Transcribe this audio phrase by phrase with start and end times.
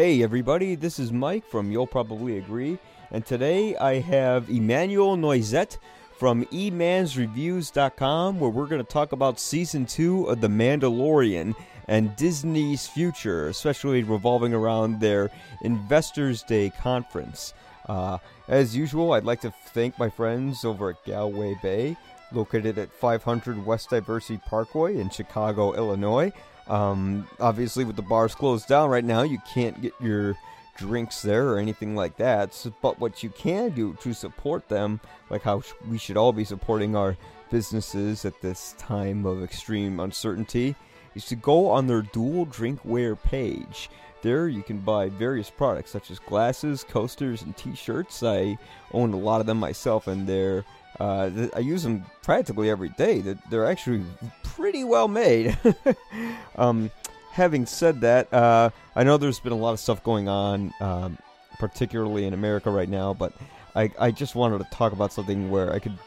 [0.00, 2.78] Hey everybody, this is Mike from You'll Probably Agree,
[3.10, 5.76] and today I have Emmanuel Noisette
[6.18, 11.54] from emansreviews.com where we're going to talk about season 2 of The Mandalorian
[11.86, 15.30] and Disney's future, especially revolving around their
[15.60, 17.52] Investors Day conference.
[17.86, 18.16] Uh,
[18.48, 21.94] as usual, I'd like to thank my friends over at Galway Bay,
[22.32, 26.32] located at 500 West Diversey Parkway in Chicago, Illinois.
[26.68, 30.36] Um, obviously, with the bars closed down right now, you can't get your
[30.76, 32.54] drinks there or anything like that.
[32.54, 36.44] So, but what you can do to support them, like how we should all be
[36.44, 37.16] supporting our
[37.50, 40.76] businesses at this time of extreme uncertainty,
[41.14, 43.90] is to go on their Duel Drinkware page.
[44.22, 48.22] There you can buy various products such as glasses, coasters, and t-shirts.
[48.22, 48.58] I
[48.92, 50.64] own a lot of them myself, and they're
[51.00, 53.20] uh, th- I use them practically every day.
[53.20, 54.04] They're, they're actually
[54.44, 55.58] pretty well made.
[56.56, 56.90] um,
[57.32, 61.18] having said that, uh, I know there's been a lot of stuff going on, um,
[61.58, 63.32] particularly in America right now, but
[63.74, 65.98] I, I just wanted to talk about something where I could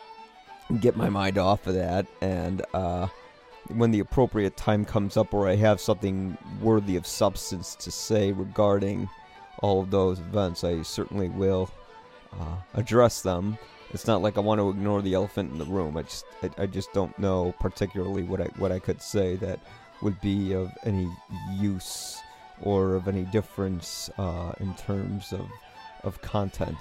[0.80, 3.08] get my mind off of that and uh,
[3.70, 8.32] when the appropriate time comes up where I have something worthy of substance to say
[8.32, 9.10] regarding
[9.60, 11.70] all of those events, I certainly will
[12.34, 13.58] uh, address them.
[13.94, 15.98] It's not like I want to ignore the elephant in the room.
[15.98, 19.60] I just I, I just don't know particularly what I what I could say that
[20.02, 21.08] would be of any
[21.54, 22.20] use
[22.62, 25.48] or of any difference uh, in terms of
[26.04, 26.78] of content.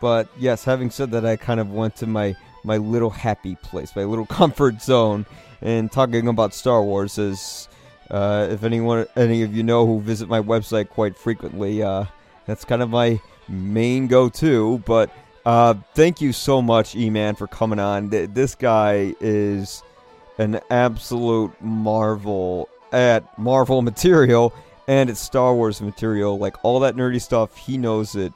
[0.00, 3.94] But yes, having said that, I kind of went to my my little happy place,
[3.96, 5.26] my little comfort zone,
[5.60, 7.68] and talking about Star Wars is.
[8.10, 12.04] Uh, if anyone, any of you know who visit my website quite frequently, uh,
[12.44, 14.82] that's kind of my main go-to.
[14.84, 15.10] But
[15.44, 18.08] uh, thank you so much, E-Man, for coming on.
[18.10, 19.82] This guy is
[20.38, 24.52] an absolute marvel at Marvel material
[24.86, 26.38] and it's Star Wars material.
[26.38, 28.32] Like all that nerdy stuff, he knows it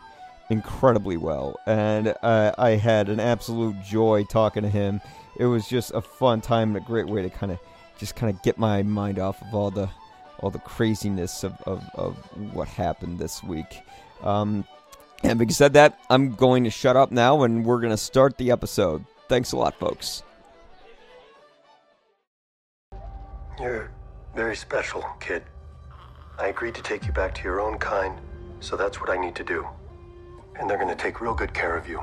[0.50, 1.58] incredibly well.
[1.66, 5.00] And uh, I had an absolute joy talking to him.
[5.36, 7.58] It was just a fun time and a great way to kind of
[7.98, 9.88] just kind of get my mind off of all the
[10.40, 12.16] all the craziness of, of, of
[12.52, 13.80] what happened this week.
[14.22, 14.64] Um,
[15.22, 18.36] and because said that, I'm going to shut up now and we're going to start
[18.38, 19.04] the episode.
[19.28, 20.22] Thanks a lot, folks.
[23.60, 23.90] You're
[24.34, 25.42] very special, kid.
[26.38, 28.20] I agreed to take you back to your own kind,
[28.60, 29.66] so that's what I need to do.
[30.58, 32.00] And they're going to take real good care of you.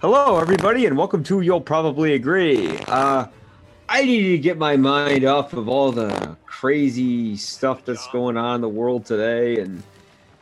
[0.00, 2.78] Hello, everybody, and welcome to You'll Probably Agree.
[2.86, 3.26] Uh,
[3.88, 8.56] I need to get my mind off of all the crazy stuff that's going on
[8.56, 9.60] in the world today.
[9.60, 9.82] And,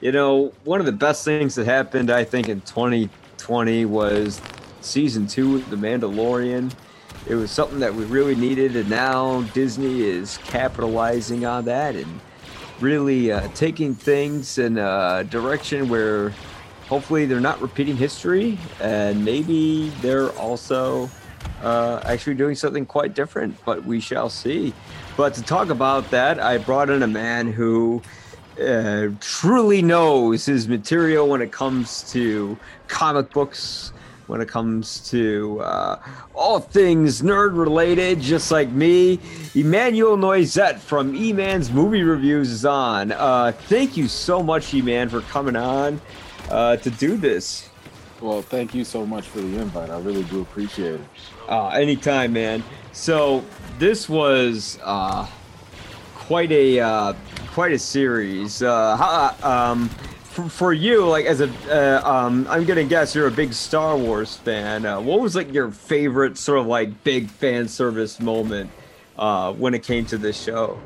[0.00, 4.41] you know, one of the best things that happened, I think, in 2020 was
[4.81, 6.72] season two of The Mandalorian.
[7.27, 12.21] It was something that we really needed, and now Disney is capitalizing on that and
[12.81, 16.31] really uh, taking things in a direction where
[16.89, 21.10] hopefully they're not repeating history, and maybe they're also
[21.62, 24.72] uh, actually doing something quite different, but we shall see.
[25.19, 28.00] But to talk about that, I brought in a man who
[28.59, 33.93] uh, truly knows his material when it comes to comic books,
[34.27, 36.00] when it comes to uh,
[36.34, 39.19] all things nerd related, just like me.
[39.55, 43.12] Emmanuel Noisette from E-Man's Movie Reviews is on.
[43.12, 46.00] Uh, thank you so much, E-Man, for coming on
[46.49, 47.69] uh, to do this.
[48.21, 49.89] Well, thank you so much for the invite.
[49.89, 51.00] I really do appreciate it.
[51.49, 52.62] Uh, anytime, man.
[52.93, 53.43] So
[53.78, 55.27] this was uh,
[56.15, 57.15] quite a uh,
[57.53, 58.62] quite a series.
[58.62, 63.27] Uh, how, um, for, for you, like as a, uh, um, I'm gonna guess you're
[63.27, 64.87] a big Star Wars fan.
[64.87, 68.71] Uh, what was like your favorite sort of like big fan service moment
[69.19, 70.81] uh, when it came to this show?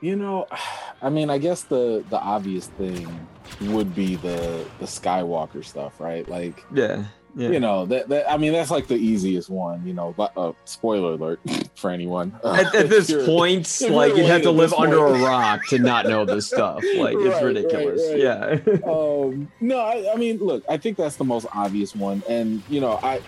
[0.00, 0.46] You know,
[1.02, 3.28] I mean, I guess the the obvious thing
[3.62, 6.28] would be the the Skywalker stuff, right?
[6.28, 7.04] Like, Yeah,
[7.36, 7.48] yeah.
[7.50, 9.86] you know, that, that I mean, that's like the easiest one.
[9.86, 11.40] You know, but uh, spoiler alert
[11.76, 12.32] for anyone.
[12.44, 16.06] at, at this point, like you'd have to live this under a rock to not
[16.06, 16.82] know this stuff.
[16.96, 18.02] Like it's Right, right, ridiculous.
[18.10, 18.18] right.
[18.18, 18.58] Yeah.
[18.90, 22.80] um no I, I mean look i think that's the most obvious one and you
[22.80, 23.20] know i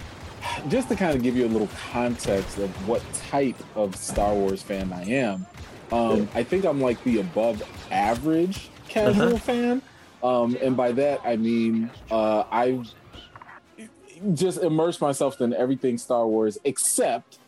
[0.69, 4.63] just to kind of give you a little context of what type of star wars
[4.63, 5.47] fan i am
[5.93, 9.37] um i think i'm like the above average casual Uh-huh.
[9.39, 9.83] fan
[10.23, 12.93] um and by that i mean uh i've
[14.35, 17.39] just immerse myself in everything star wars except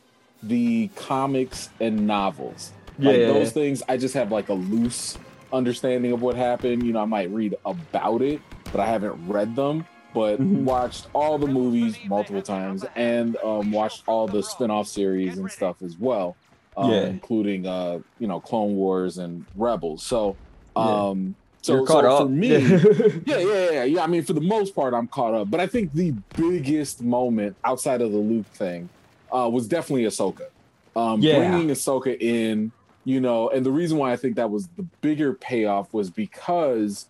[0.43, 5.17] the comics and novels like those things i just have like a loose
[5.53, 8.41] understanding of what happened you know i might read about it
[8.73, 10.63] but i haven't read them but Mhm.
[10.65, 15.77] watched all the movies multiple times and um, watched all the spin-off series and stuff
[15.83, 16.37] as well
[16.77, 17.07] um, Yeah.
[17.07, 20.37] including uh, you know clone wars and rebels so
[20.77, 21.09] Yeah.
[21.09, 22.23] um, So, You're caught so up.
[22.25, 22.49] for me,
[23.27, 24.05] yeah, yeah, yeah, yeah.
[24.05, 25.51] I mean, for the most part, I'm caught up.
[25.51, 28.87] But I think the biggest moment outside of the Luke thing
[29.35, 30.49] uh, was definitely Ahsoka.
[30.95, 31.39] Um, Yeah.
[31.39, 32.71] Bringing Ahsoka in,
[33.07, 37.07] you know, and the reason why I think that was the bigger payoff was because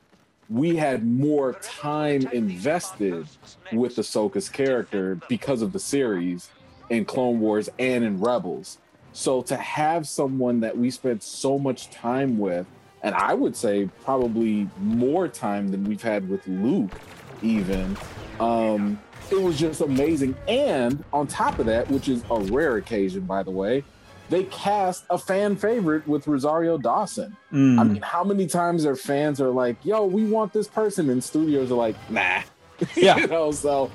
[0.48, 3.26] we had more time invested
[3.72, 6.48] with Ahsoka's character because of the series
[6.90, 8.78] in Clone Wars and in Rebels.
[9.12, 12.68] So to have someone that we spent so much time with,
[13.04, 16.90] and I would say probably more time than we've had with Luke,
[17.42, 17.96] even,
[18.40, 18.98] um,
[19.30, 20.34] it was just amazing.
[20.48, 23.84] And on top of that, which is a rare occasion, by the way,
[24.30, 27.36] they cast a fan favorite with Rosario Dawson.
[27.52, 27.78] Mm.
[27.78, 31.22] I mean, how many times their fans are like, "Yo, we want this person," and
[31.22, 32.40] studios are like, "Nah."
[32.96, 33.18] Yeah.
[33.18, 33.52] you know.
[33.52, 33.90] So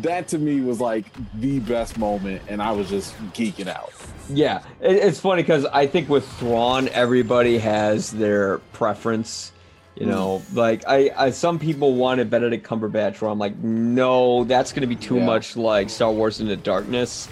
[0.00, 3.92] that to me was like the best moment, and I was just geeking out.
[4.28, 9.52] Yeah, it, it's funny because I think with Thrawn, everybody has their preference.
[9.98, 14.70] You know, like I, I, some people wanted Benedict Cumberbatch, where I'm like, no, that's
[14.72, 15.24] going to be too Yeah.
[15.24, 17.28] much like Star Wars Into Darkness.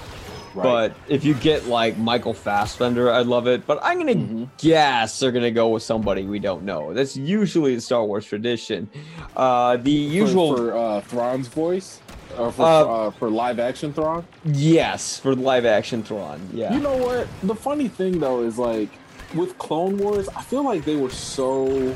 [0.54, 0.62] Right.
[0.62, 3.66] But if you get like Michael Fassbender, I love it.
[3.66, 4.48] But I'm gonna Mhm.
[4.56, 6.94] guess they're gonna go with somebody we don't know.
[6.94, 8.88] That's usually the Star Wars tradition.
[9.36, 11.98] Uh, the For- usual, for, uh, Thrawn's voice,
[12.38, 14.26] or for Uh, uh, for live action Thrawn.
[14.44, 16.40] yes, for live action Thrawn.
[16.52, 16.72] Yeah.
[16.74, 17.26] You know what?
[17.42, 18.90] The funny thing though is like
[19.34, 21.94] with Clone Wars, I feel like they were so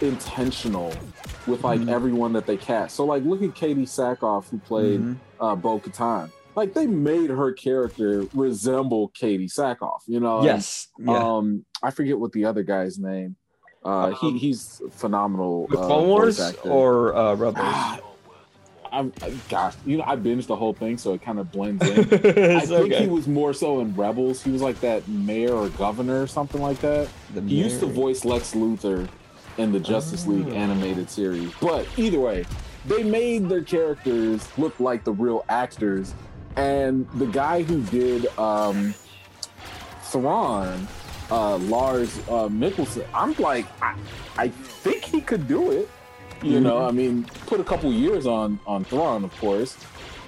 [0.00, 0.92] intentional
[1.46, 1.90] with like Mhm.
[1.90, 2.96] everyone that they cast.
[2.96, 5.16] So like look at Katee Sackhoff who played Mhm.
[5.40, 6.30] uh Bo Katan.
[6.54, 10.38] Like they made her character resemble Katee Sackhoff, you know?
[10.38, 10.88] And, yes.
[10.98, 11.16] Yeah.
[11.36, 13.36] Um I forget what the other guy's name.
[13.84, 15.66] Uh Um, he he's phenomenal.
[15.70, 18.00] With uh, Clone Wars or uh, Rebels.
[18.96, 21.50] Ah, I'm, I- gosh, you know, I binged the whole thing, so it kind of
[21.52, 21.98] blends in.
[22.00, 23.02] I think okay.
[23.02, 24.42] he was more so in Rebels.
[24.42, 27.08] He was like that mayor or governor or something like that.
[27.34, 29.08] The He used to voice Lex Luthor
[29.58, 30.52] in the Justice League Oh.
[30.54, 31.50] animated series.
[31.60, 32.44] But either way,
[32.86, 36.14] they made their characters look like the real actors.
[36.56, 38.94] And the guy who did um,
[40.04, 40.86] Thrawn,
[41.30, 43.94] uh, Lars uh, Mikkelsen, I'm like, I,
[44.38, 45.88] I think he could do it.
[46.42, 49.76] You know, I mean, put a couple years on on Thrawn, of course.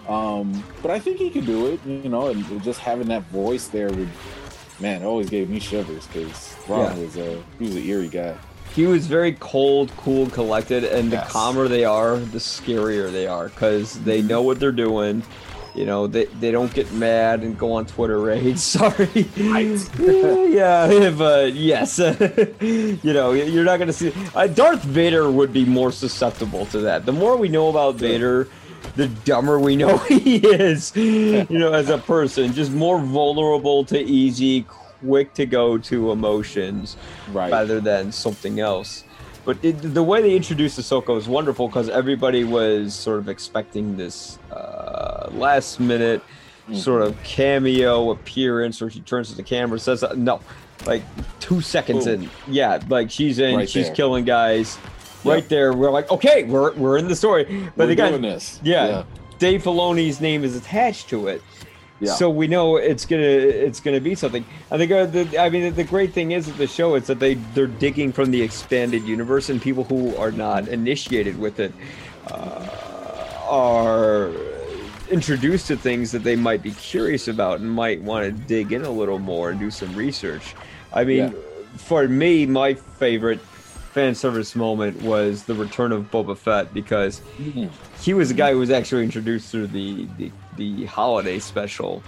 [0.07, 3.69] Um, but I think he could do it, you know, and just having that voice
[3.69, 4.09] there would,
[4.81, 6.33] man, it always gave me shivers because
[6.65, 7.03] Thrawn Yeah.
[7.03, 8.35] was a he was an eerie guy.
[8.75, 13.49] He was very cold, cool, collected, and the calmer they are, the scarier they are
[13.49, 14.29] because they Mm-hmm.
[14.29, 15.23] know what they're doing.
[15.75, 18.63] You know, they, they don't get mad and go on Twitter raids.
[18.79, 19.09] Sorry.
[19.37, 21.99] yeah, yeah, but yes,
[22.61, 24.13] you know, you're not gonna see.
[24.35, 27.07] Uh, Darth Vader would be more susceptible to that.
[27.07, 28.49] The more we know about Vader,
[28.97, 30.95] the dumber we know he is.
[30.97, 34.63] You know, as a person, just more vulnerable to easy,
[35.01, 36.97] quick to go to emotions
[37.33, 37.53] Right.
[37.53, 39.05] rather than something else.
[39.49, 43.97] But it, the way they introduced Ahsoka was wonderful because everybody was sort of expecting
[43.97, 46.23] this uh, last minute
[46.69, 46.77] Mm-hmm.
[46.81, 50.39] sort of cameo appearance where she turns to the camera says, uh, no,
[50.85, 51.01] like
[51.41, 52.25] two seconds Boom.
[52.25, 52.31] in.
[52.47, 53.95] Yeah, like she's in, Right she's there.
[53.95, 54.77] killing guys.
[55.25, 57.45] Right there, we're like, okay, we're, we're in the story.
[57.75, 58.61] But We're the guy, doing this.
[58.63, 59.05] yeah,
[59.39, 61.41] Dave Filoni's name is attached to it.
[62.01, 62.13] Yeah.
[62.15, 64.45] So we know it's gonna it's gonna be something.
[64.71, 67.19] I think uh, the, I mean the great thing is with the show is that
[67.19, 71.73] they they're digging from the expanded universe and people who are not initiated with it
[72.31, 72.69] uh,
[73.49, 74.31] are
[75.11, 78.85] introduced to things that they might be curious about and might want to dig in
[78.85, 80.55] a little more and do some research.
[80.93, 81.31] I mean, Yeah.
[81.79, 83.41] for me, my favorite
[83.99, 87.69] fan service moment was the return of Boba Fett because Mhm.
[88.01, 92.01] he was the guy who was actually introduced through the the, the holiday special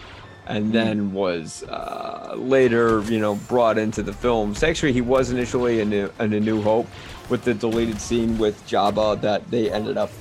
[0.46, 4.62] and then was uh, later you know brought into the films.
[4.62, 6.86] Actually he was initially in a, in a new hope
[7.28, 10.12] with the deleted scene with jabba that they ended up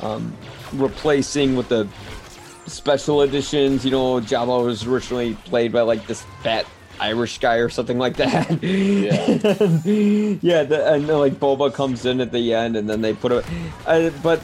[0.00, 0.32] um,
[0.72, 1.86] replacing with the
[2.66, 3.84] special editions.
[3.84, 6.64] You know jabba was originally played by like this fat
[7.02, 8.62] Irish guy or something like that.
[8.62, 9.38] Yeah.
[10.40, 13.32] yeah, the, and then, like Boba comes in at the end, and then they put
[13.32, 13.44] a.
[13.86, 14.40] Uh, but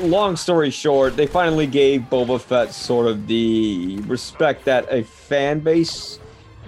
[0.00, 5.60] long story short, they finally gave Boba Fett sort of the respect that a fan
[5.60, 6.18] base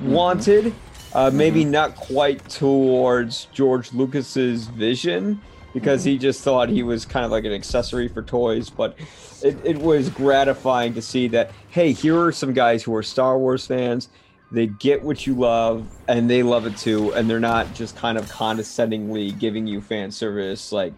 [0.02, 0.72] wanted.
[1.12, 5.40] Uh, maybe not quite towards George Lucas's vision,
[5.72, 8.70] because he just thought he was kind of like an accessory for toys.
[8.70, 8.96] But
[9.42, 13.38] it, it was gratifying to see that, hey, here are some guys who are Star
[13.38, 14.08] Wars fans.
[14.50, 17.12] They get what you love and they love it too.
[17.14, 20.94] And they're not just kind of condescendingly giving you fan service like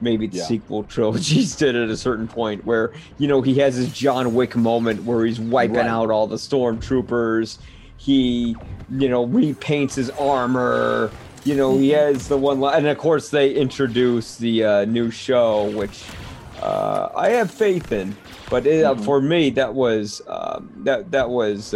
[0.00, 0.44] maybe the Yeah.
[0.44, 4.56] sequel trilogies did at a certain point where, you know, he has his John Wick
[4.56, 5.86] moment where he's wiping Right.
[5.86, 7.58] out all the stormtroopers.
[7.96, 12.98] He, you know, repaints his armor you know, he has the one line, and of
[12.98, 16.12] course they introduce the uh, new show, which
[16.60, 18.18] uh, I have faith in.
[18.48, 19.04] But it, uh, Mhm.
[19.04, 21.72] for me, that was um, that that was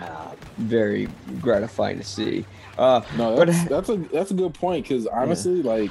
[0.00, 1.08] uh, very
[1.40, 2.44] gratifying to see.
[2.76, 5.90] Uh, No, But- that's that's a that's a good point because honestly, like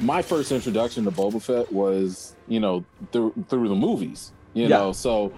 [0.00, 4.68] my first introduction to Boba Fett was you know through through the movies, you Yeah.
[4.78, 4.92] know.
[4.92, 5.32] So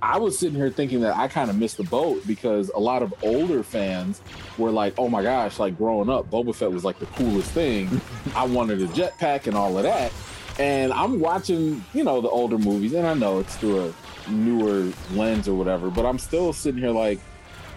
[0.00, 3.02] I was sitting here thinking that I kind of missed the boat because a lot
[3.02, 4.20] of older fans
[4.56, 8.00] were like, "Oh my gosh!" Like growing up, Boba Fett was like the coolest thing.
[8.36, 10.12] I wanted a jetpack and all of that.
[10.58, 14.92] And I'm watching, you know, the older movies, and I know it's through a newer
[15.12, 17.20] lens or whatever, but I'm still sitting here like,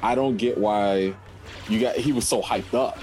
[0.01, 1.13] I don't get why
[1.69, 2.97] you got he was so hyped up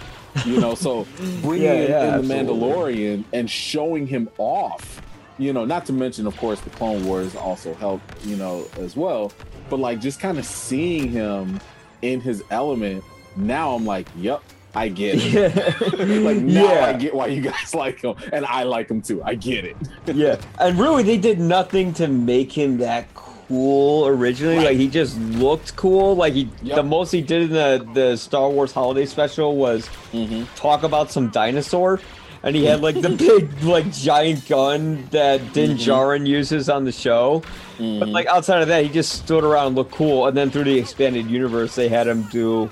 [0.44, 0.74] you know?
[0.74, 1.06] So
[1.42, 5.02] bringing Yeah, yeah, in the mandalorian and showing him off
[5.38, 8.96] you know not to mention of course the clone wars also helped you know as
[8.96, 9.32] well
[9.70, 11.60] but like just kind of seeing him
[12.02, 13.04] in his element
[13.36, 14.42] now i'm like yep
[14.74, 15.80] i get it
[16.22, 16.86] like now yeah.
[16.86, 19.76] i get why you guys like him and i like him too i get it
[20.06, 24.56] yeah, and really, they did nothing to make him that cool originally.
[24.56, 24.66] Right.
[24.68, 26.14] Like he just looked cool.
[26.16, 26.76] Like he, Yep.
[26.76, 30.44] the most he did in the the Star Wars Holiday Special was mm-hmm.
[30.54, 32.00] talk about some dinosaur.
[32.42, 35.78] And he had like the big, like giant gun that Din Mhm.
[35.78, 37.42] Djarin uses on the show.
[37.78, 40.26] But like outside of that, he just stood around and looked cool.
[40.26, 42.70] And then through the expanded universe, they had him do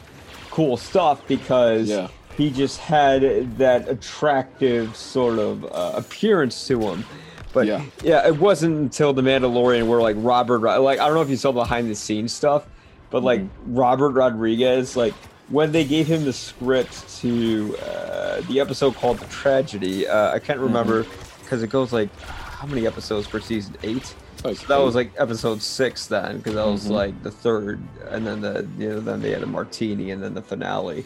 [0.56, 2.08] cool stuff because Yeah.
[2.34, 3.20] he just had
[3.58, 7.04] that attractive sort of uh, appearance to him.
[7.52, 7.82] But Yeah.
[8.02, 8.26] yeah.
[8.26, 11.52] it wasn't until the Mandalorian where like Robert, like I don't know if you saw
[11.52, 12.66] behind the scenes stuff,
[13.10, 13.76] but like Mm-hmm.
[13.76, 15.12] Robert Rodriguez, like
[15.50, 20.38] when they gave him the script to uh, the episode called The Tragedy, uh, I
[20.38, 21.42] can't remember Mm-hmm.
[21.44, 23.76] because it goes like how many episodes per season?
[23.82, 24.14] Eight.
[24.45, 26.90] Like, So that was like episode six then, because that was Mhm.
[26.90, 30.35] like the third, and then the you know then they had a martini, and then
[30.35, 31.05] the finale.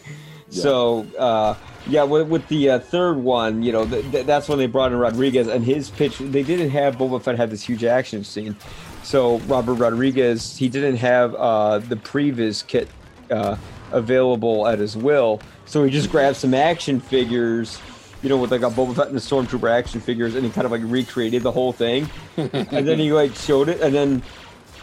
[0.49, 0.63] Yeah.
[0.63, 1.55] So uh,
[1.87, 4.91] yeah, with, with the uh, third one, you know, th- th- that's when they brought
[4.91, 6.17] in Rodriguez, and his pitch.
[6.19, 8.55] They didn't have Boba Fett had this huge action scene,
[9.01, 12.89] so Robert Rodriguez he didn't have uh, the previous kit
[13.31, 13.55] uh,
[13.91, 17.79] available at his will, so he just grabbed some action figures.
[18.23, 20.65] You know, with like a Boba Fett and the Stormtrooper action figures, and he kind
[20.65, 24.23] of like recreated the whole thing, and then he like showed it, and then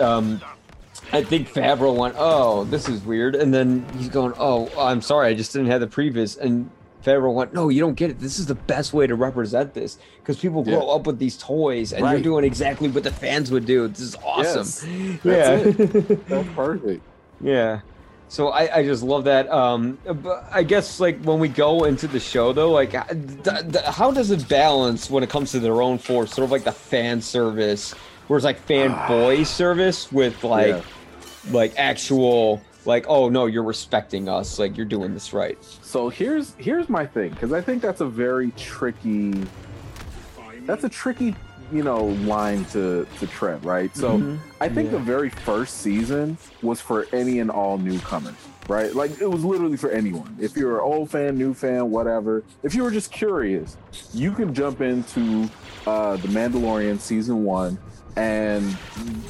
[0.01, 0.41] um,
[1.13, 5.29] I think Favreau went, "Oh, this is weird," and then he's going, "Oh, I'm sorry,
[5.29, 6.69] I just didn't have the previous." And
[7.05, 8.19] Favreau went, "No, you don't get it.
[8.19, 10.95] This is the best way to represent this because people grow Yeah.
[10.95, 13.87] up with these toys, and you're doing exactly what the fans would do.
[13.87, 15.57] This is awesome." That's yeah,
[16.29, 17.03] that's perfect
[17.41, 17.81] yeah.
[18.29, 19.51] So I, I just love that.
[19.51, 23.85] Um, but I guess like when we go into the show though, like th- th-
[23.87, 26.73] how does it balance when it comes to their own force, sort of like the
[26.73, 27.93] fan service,
[28.27, 30.83] whereas like fanboy service with like Yeah.
[31.51, 36.55] like actual like oh no you're respecting us like you're doing this right So here's
[36.59, 39.35] here's my thing because I think that's a very tricky.
[40.67, 41.35] That's a tricky,
[41.73, 43.95] you know, line to to tread, right?
[43.97, 44.39] So Mhm.
[44.61, 44.99] I think Yeah.
[44.99, 48.35] the very first season was for any and all newcomers,
[48.69, 48.95] right?
[48.95, 50.37] Like it was literally for anyone.
[50.41, 52.45] If you're an old fan, new fan, whatever.
[52.63, 53.77] If you were just curious,
[54.13, 55.49] you can jump into
[55.87, 57.79] uh, the Mandalorian season one.
[58.17, 58.77] And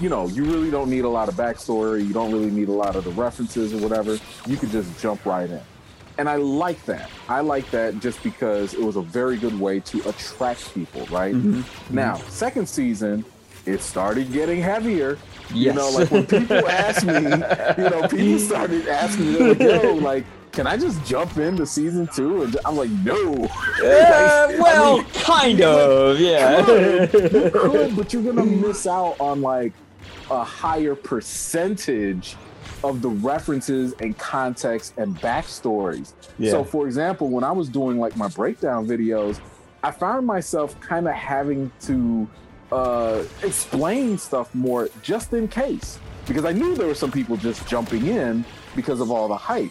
[0.00, 2.06] you know, you really don't need a lot of backstory.
[2.06, 4.18] You don't really need a lot of the references or whatever.
[4.46, 5.60] You can just jump right in
[6.18, 7.10] and I like that.
[7.28, 11.34] I like that just because it was a very good way to attract people, right?
[11.34, 11.94] Mm-hmm.
[11.94, 13.24] Now, second season,
[13.64, 15.16] it started getting heavier.
[15.54, 17.28] You know, like when people asked me, you
[17.90, 22.42] know, people started asking me, like, yo, like, can I just jump into season two?
[22.42, 23.34] And I'm like, no.
[23.34, 28.86] uh, Like, I well mean, kind of yeah could, you could, but you're gonna miss
[28.86, 29.72] out on like
[30.30, 32.36] a higher percentage
[32.84, 36.12] of the references and context and backstories.
[36.38, 36.52] Yeah.
[36.52, 39.40] So, for example, when I was doing like my breakdown videos,
[39.82, 42.28] I found myself kind of having to
[42.72, 47.66] uh, explain stuff more just in case because I knew there were some people just
[47.66, 48.44] jumping in
[48.76, 49.70] because of all the hype.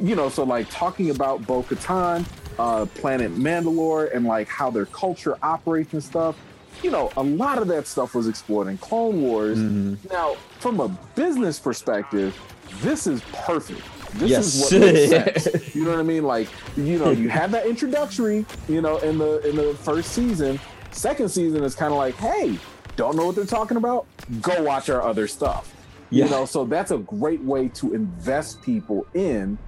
[0.00, 2.24] You know, so like talking about Bo Katan,
[2.58, 6.36] uh, Planet Mandalore, and like how their culture operates and stuff.
[6.82, 9.58] You know, a lot of that stuff was explored in Clone Wars.
[9.58, 9.98] Mhm.
[10.10, 12.36] Now, from a business perspective,
[12.80, 13.82] this is perfect.
[14.14, 14.54] This Yes.
[14.54, 15.74] is what makes sense.
[15.74, 16.24] You know what I mean?
[16.24, 20.58] Like, you know, you have that introductory, you know, in the in the first season.
[20.90, 22.58] Second season is kind of like, hey,
[22.96, 24.06] don't know what they're talking about?
[24.40, 25.74] Go watch our other stuff.
[26.10, 26.24] Yeah.
[26.24, 29.58] You know, so that's a great way to invest people in.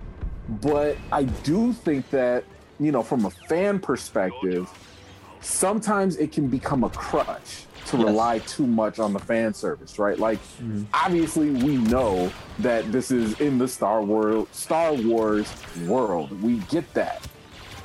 [0.48, 2.44] But I do think that,
[2.80, 4.68] you know, from a fan perspective,
[5.40, 8.06] sometimes it can become a crutch to Yes.
[8.06, 10.18] rely too much on the fan service, right?
[10.18, 10.86] Like, Mhm.
[10.94, 15.52] obviously, we know that this is in the Star Wars Star Wars
[15.86, 16.40] world.
[16.42, 17.26] We get that,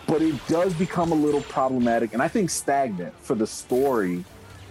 [0.08, 4.24] but it does become a little problematic, and I think stagnant for the story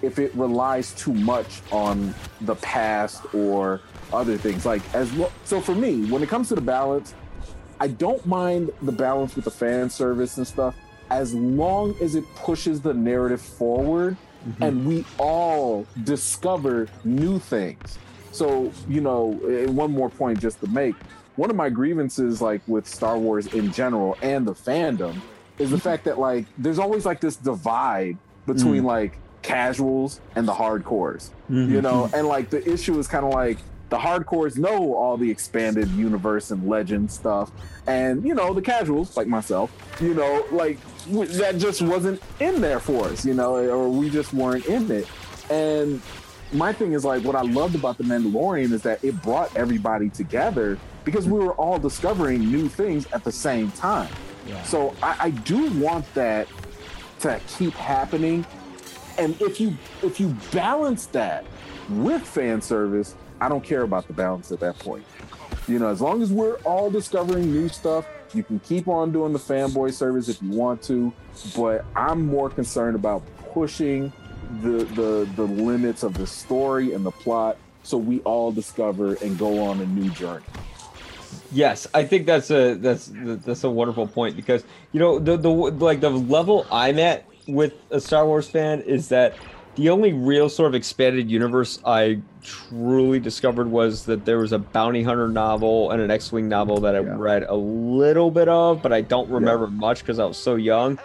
[0.02, 3.80] if it relies too much on the past or
[4.12, 4.64] other things.
[4.66, 5.32] Like as well.
[5.44, 7.14] So for me, when it comes to the balance,
[7.80, 10.76] I don't mind the balance with the fan service and stuff
[11.10, 14.62] as long as it pushes the narrative forward Mm-hmm.
[14.62, 17.98] and we all discover new things.
[18.30, 20.94] So, you know, one more point just to make.
[21.36, 25.20] One of my grievances like with Star Wars in general and the fandom
[25.58, 28.86] is the fact that like there's always like this divide between mm.
[28.86, 31.30] like casuals and the hardcores.
[31.48, 31.80] You mm-hmm.
[31.80, 33.58] know, and like the issue is kind of like
[33.90, 37.50] the hardcores know all the expanded universe and legend stuff.
[37.86, 42.60] And you know the casuals like myself you know like w- that just wasn't in
[42.60, 45.06] there for us you know or we just weren't in it.
[45.50, 46.00] And
[46.52, 50.08] my thing is like what i loved about the mandalorian is that it brought everybody
[50.08, 54.08] together because we were all discovering new things at the same time.
[54.46, 54.62] Yeah.
[54.62, 56.48] so I, I do want that
[57.20, 58.46] to keep happening.
[59.18, 61.44] And if you if you balance that
[61.88, 65.04] with fan service i don't care about the balance at that point.
[65.68, 69.32] You know as long as we're all discovering new stuff you can keep on doing
[69.32, 71.12] the fanboy service if you want to
[71.56, 73.22] but i'm more concerned about
[73.52, 74.12] pushing
[74.62, 79.38] the the the limits of the story and the plot so we all discover and
[79.38, 80.44] go on a new journey.
[81.52, 85.50] Yes, I think that's a that's that's a wonderful point because you know the the
[85.50, 89.36] like the level I'm at with a Star Wars fan is that
[89.76, 94.58] the only real sort of expanded universe I truly discovered was that there was a
[94.58, 97.14] bounty hunter novel and an X-wing novel that I Yeah.
[97.18, 100.98] read a little bit of, but I don't remember much because I was so young.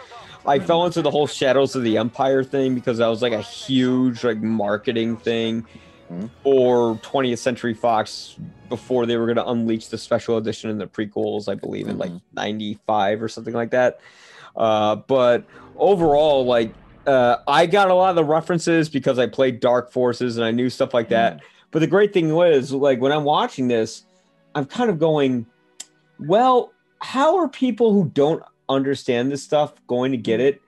[0.45, 3.41] I fell into the whole Shadows of the Empire thing because that was like a
[3.41, 5.65] huge like marketing thing
[6.11, 6.29] Mhm.
[6.43, 8.35] for 20th Century Fox
[8.67, 11.97] before they were going to unleash the special edition and the prequels, I believe, in
[11.97, 12.21] like Mhm.
[12.35, 13.99] 95 or something like that.
[14.55, 15.43] Uh, but
[15.77, 16.73] overall, like,
[17.05, 20.51] uh, I got a lot of the references because I played Dark Forces and I
[20.51, 21.37] knew stuff like that.
[21.37, 21.41] Mm.
[21.71, 24.03] But the great thing was, like, when I'm watching this,
[24.55, 25.45] I'm kind of going,
[26.19, 30.43] well, how are people who don't understand this stuff going to get mm.
[30.43, 30.61] it?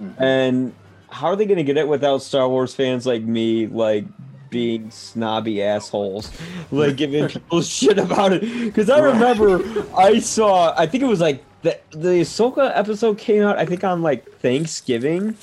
[0.00, 0.20] Mm.
[0.20, 0.74] And
[1.10, 4.04] how are they going to get it without Star Wars fans like me, like
[4.50, 6.30] being snobby assholes,
[6.70, 8.42] like giving people shit about it?
[8.42, 9.62] Because I remember
[9.96, 13.84] I saw, I think it was like the the Ahsoka episode came out, I think
[13.84, 15.36] on like Thanksgiving.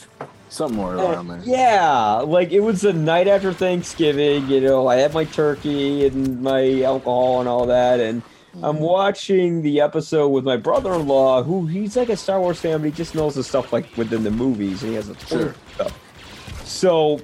[0.49, 4.47] somewhere around there Yeah, like it was the night after Thanksgiving.
[4.47, 8.21] You know, I had my turkey and my alcohol and all that, and
[8.63, 8.83] I'm mm-hmm.
[8.83, 12.91] watching the episode with my brother-in-law, who he's like a Star Wars fan, but he
[12.91, 15.55] just knows the stuff like within the movies, and he has a ton Sure.
[15.75, 16.63] stuff.
[16.65, 17.19] So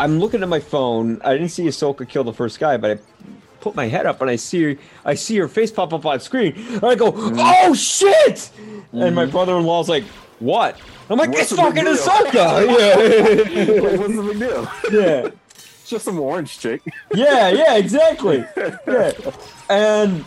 [0.00, 1.20] I'm looking at my phone.
[1.24, 2.98] I didn't see Ahsoka kill the first guy, but I
[3.60, 6.20] put my head up and I see her, I see her face pop up on
[6.20, 6.54] screen.
[6.56, 7.38] And I go, Mm-hmm.
[7.40, 8.50] "Oh shit!"
[8.92, 10.04] And my brother-in-law's like,
[10.38, 10.78] "What?"
[11.10, 12.66] I'm like, What's "It's fucking deal?" Ahsoka!"
[13.90, 15.28] Like, what's the big deal Yeah, yeah.
[15.54, 16.82] It's just some orange chick
[17.14, 18.44] Yeah, yeah, exactly.
[18.86, 19.12] Yeah.
[19.70, 20.24] And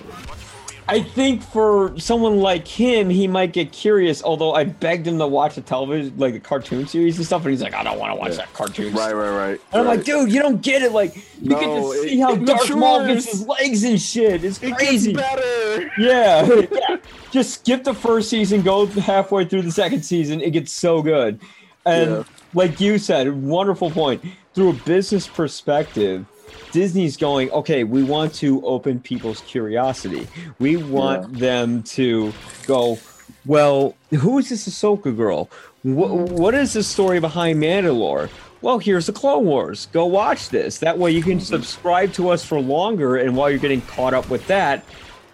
[0.92, 4.22] I think for someone like him, he might get curious.
[4.22, 7.52] Although I begged him to watch the television, like the cartoon series and stuff, and
[7.52, 8.38] he's like, "I don't want to watch Yeah.
[8.38, 9.96] that cartoon." right right right And I'm right.
[9.98, 10.92] like, "Dude, you don't get it.
[10.92, 14.02] Like, you get No, to it- see how it Darth Maul gets his legs and
[14.02, 14.44] shit.
[14.44, 16.98] It's it crazy." better Yeah, yeah.
[17.32, 20.42] Just skip the first season, go halfway through the second season.
[20.42, 21.40] It gets so good.
[21.86, 22.24] And Yeah.
[22.54, 24.22] like you said, wonderful point.
[24.54, 26.26] Through a business perspective,
[26.72, 30.28] Disney's going, okay, we want to open people's curiosity.
[30.60, 32.34] We want them to
[32.66, 32.98] go,
[33.46, 35.50] well, who is this Ahsoka girl?
[35.84, 38.30] What, what is the story behind Mandalore?
[38.62, 39.88] Well, here's the Clone Wars.
[39.88, 40.78] Go watch this.
[40.78, 43.18] That way you can subscribe to us for longer.
[43.18, 44.86] And while you're getting caught up with that,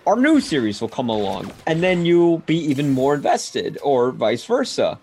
[0.06, 1.52] our new series will come along.
[1.66, 4.98] And then you'll be even more invested, or vice versa.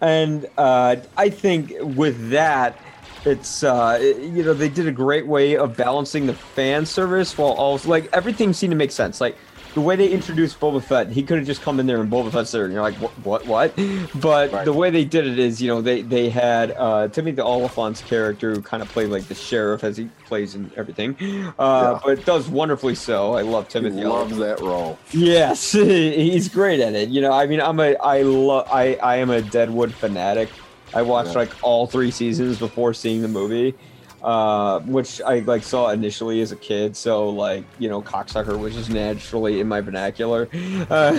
[0.00, 2.78] And uh, I think with that,
[3.24, 7.52] it's uh, you know they did a great way of balancing the fan service while
[7.52, 9.20] also like everything seemed to make sense.
[9.20, 9.36] Like
[9.74, 12.32] the way they introduced Boba Fett, he could have just come in there and Boba
[12.32, 13.72] Fett's there, and you're like, what, what, what?
[14.16, 14.64] But Right.
[14.64, 18.52] the way they did it is, you know, they they had uh, Timothy Olyphant's character
[18.52, 21.52] who kind of played like the sheriff as he plays in everything, uh,
[21.94, 22.00] Yeah.
[22.04, 23.34] but does wonderfully so.
[23.34, 24.02] I love he Timothy.
[24.02, 24.58] loves Olyphant.
[24.58, 27.08] that role Yes, he's great at it.
[27.10, 30.50] You know, I mean, I'm a, I love, I, I am a Deadwood fanatic.
[30.94, 31.38] I watched Yeah.
[31.38, 33.74] like all three seasons before seeing the movie,
[34.22, 36.96] uh, which I like saw initially as a kid.
[36.96, 40.48] So like, you know, cocksucker was just naturally in my vernacular.
[40.90, 41.12] Uh,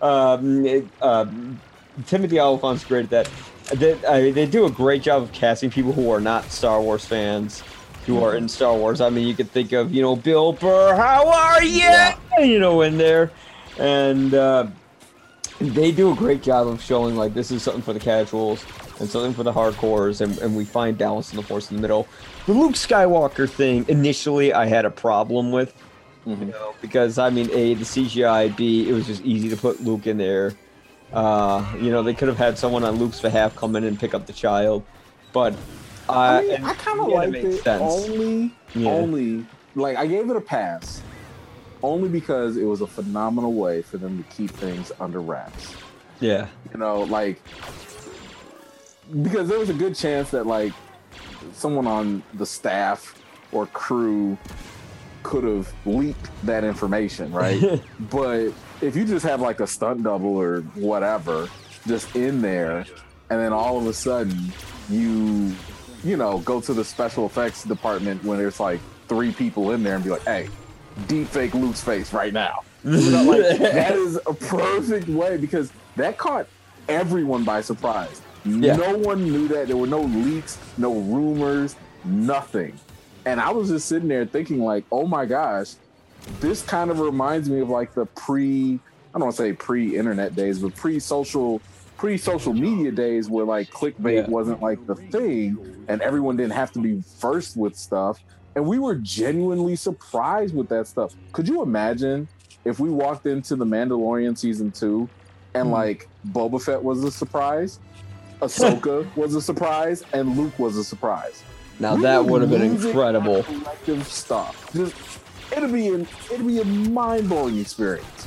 [0.02, 1.60] um, it, um,
[2.06, 3.30] Timothy Olyphant's great at that.
[3.78, 6.80] They, I mean, they do a great job of casting people who are not Star
[6.80, 7.62] Wars fans,
[8.06, 9.00] who are in Star Wars.
[9.00, 11.80] I mean, you could think of you know Bill Burr, how are you?
[11.80, 12.16] Yeah.
[12.38, 13.30] You know, in there,
[13.78, 14.66] and uh,
[15.60, 19.10] they do a great job of showing like this is something for the casuals and
[19.10, 22.10] something for the hardcores, and, and we find balance in the force in the middle.
[22.46, 25.74] The Luke Skywalker thing initially, I had a problem with.
[26.24, 29.80] You know, because I mean, a the CGI, b it was just easy to put
[29.80, 30.58] Luke in there.
[31.12, 34.12] Uh, you know, they could have had someone on Luke's behalf come in and pick
[34.14, 34.88] up the child,
[35.32, 35.62] but
[36.08, 37.82] uh, I mean, I kind of yeah, liked makes it sense.
[37.82, 38.90] only, Yeah.
[38.90, 41.04] only like I gave it a pass,
[41.82, 45.74] only because it was a phenomenal way for them to keep things under wraps.
[46.20, 47.40] yeah, You know, like
[49.22, 50.72] because there was a good chance that like
[51.52, 53.14] someone on the staff
[53.52, 54.36] or crew
[55.22, 57.82] could have leaked that information, right?
[58.10, 61.48] but if you just have like a stunt double or whatever
[61.86, 62.84] just in there,
[63.30, 64.52] and then all of a sudden
[64.88, 65.54] you,
[66.04, 69.94] you know, go to the special effects department when there's like three people in there
[69.94, 70.48] and be like, hey,
[71.06, 72.60] deep fake Luke's face right now.
[72.84, 76.46] You know, like, that is a perfect way because that caught
[76.88, 78.22] everyone by surprise.
[78.44, 78.76] Yeah.
[78.76, 79.66] No one knew that.
[79.66, 82.78] There were no leaks, no rumors, nothing.
[83.24, 85.72] And I was just sitting there thinking, like, oh my gosh,
[86.38, 90.36] this kind of reminds me of like the pre, I don't want to say pre-internet
[90.36, 91.60] days, but pre-social,
[91.96, 94.28] pre-social media days where like clickbait Yeah.
[94.28, 98.20] wasn't like the thing, and everyone didn't have to be first with stuff.
[98.56, 101.14] And we were genuinely surprised with that stuff.
[101.32, 102.26] Could you imagine
[102.64, 105.08] if we walked into the Mandalorian season two
[105.54, 105.72] and Hmm.
[105.74, 107.78] like Boba Fett was a surprise,
[108.40, 111.42] Ahsoka was a surprise, and Luke was a surprise?
[111.78, 113.42] now We that would have been incredible.
[113.44, 114.70] Collective stuff.
[114.74, 114.94] Just
[115.54, 118.26] it'll be an it'll be a mind blowing experience,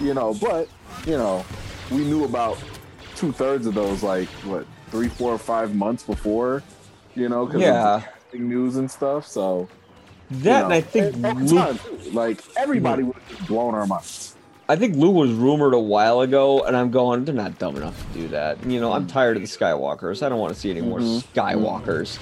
[0.00, 0.34] you know.
[0.34, 0.68] But
[1.06, 1.44] you know,
[1.90, 2.58] we knew about
[3.16, 6.62] two thirds of those like what three, four, or five months before,
[7.14, 8.02] you know, because Yeah.
[8.38, 9.26] News and stuff.
[9.26, 9.68] So
[10.30, 13.74] That you and I think at- at the Luke, like everybody would have just blown
[13.74, 14.36] our minds.
[14.68, 17.96] I think Luke was rumored a while ago, and I'm going, they're not dumb enough
[18.12, 18.64] to do that.
[18.64, 20.24] You know, I'm tired of the Skywalkers.
[20.24, 21.24] I don't want to see any more Mhm.
[21.34, 22.18] Skywalkers.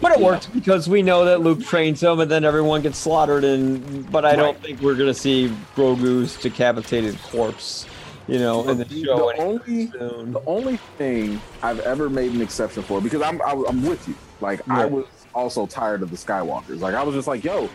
[0.00, 3.44] But it worked because we know that Luke trains them, and then everyone gets slaughtered.
[3.44, 7.84] And but I don't think we're gonna see Grogu's decapitated corpse.
[8.28, 10.32] You know, in the show the only soon.
[10.32, 14.14] The only thing I've ever made an exception for, because I'm I, I'm with you.
[14.40, 16.80] Like I was also tired of the Skywalkers.
[16.80, 17.68] Like I was just like, yo,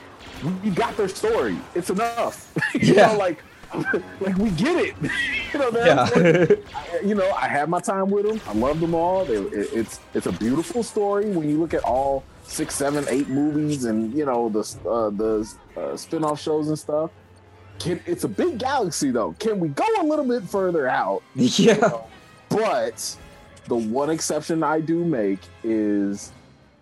[0.63, 1.57] you got their story.
[1.75, 2.53] It's enough.
[2.73, 3.11] you Yeah.
[3.13, 3.43] know, like
[4.21, 4.95] like we get it.
[5.53, 6.03] you know, Yeah.
[6.07, 6.59] important.
[6.75, 8.39] I- you know, I had my time with them.
[8.47, 9.25] I love them all.
[9.25, 13.29] They, it, it's it's a beautiful story when you look at all six, seven, eight
[13.29, 17.09] movies and you know the uh, the uh, spin-off shows and stuff.
[17.79, 19.33] Can, it's a big galaxy though.
[19.39, 21.23] Can we go a little bit further out?
[21.35, 21.91] yeah.
[22.49, 23.17] But
[23.67, 26.31] the one exception I do make is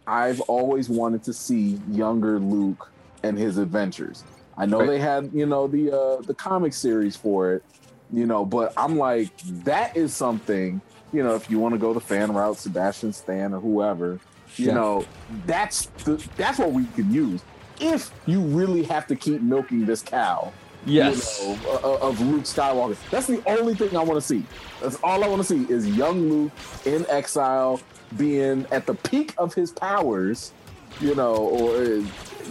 [0.08, 2.84] I've always wanted to see younger Luke
[3.24, 4.26] and his adventures.
[4.58, 4.90] I know Right.
[4.90, 7.64] they had, you know, the uh the comic series for it,
[8.10, 9.30] you know, but I'm like
[9.66, 13.54] that is something, you know, if you want to go the fan route, Sebastian Stan
[13.54, 14.22] or whoever,
[14.58, 14.74] you Yeah.
[14.74, 17.44] know, that's the that's what we can use.
[17.80, 21.40] If you really have to keep milking this cow, Yes.
[21.40, 22.98] you know, uh, of Luke Skywalker.
[23.12, 24.48] That's the only thing I want to see.
[24.82, 26.54] That's all I want to see is young Luke
[26.86, 27.86] in exile,
[28.18, 30.54] being at the peak of his powers.
[31.00, 32.04] You know, or uh,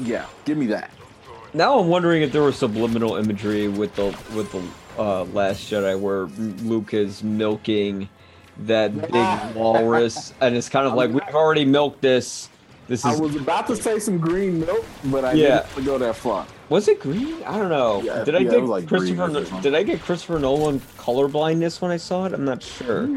[0.03, 0.91] yeah, give me that.
[1.55, 4.63] Now I'm wondering if there was subliminal imagery with the with the
[5.01, 6.25] uh, Last Jedi where
[6.67, 8.09] Luke is milking
[8.59, 12.49] that big walrus, and it's kind of like we've already milked this.
[12.89, 13.07] This is.
[13.07, 15.63] I was about to say some green milk, but I Yeah.
[15.75, 16.45] didn't go that far.
[16.69, 17.43] was it green?
[17.45, 18.03] I don't know.
[18.03, 19.61] Yeah, did I yeah, get like Christopher?
[19.61, 22.33] Did I get Christopher Nolan color blindness when I saw it?
[22.33, 23.09] I'm not sure.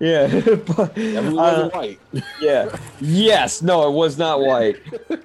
[0.00, 0.04] Mm-hmm.
[0.04, 2.00] Yeah, but That uh, wasn't white.
[2.40, 4.76] yeah, yes, no, it was not white.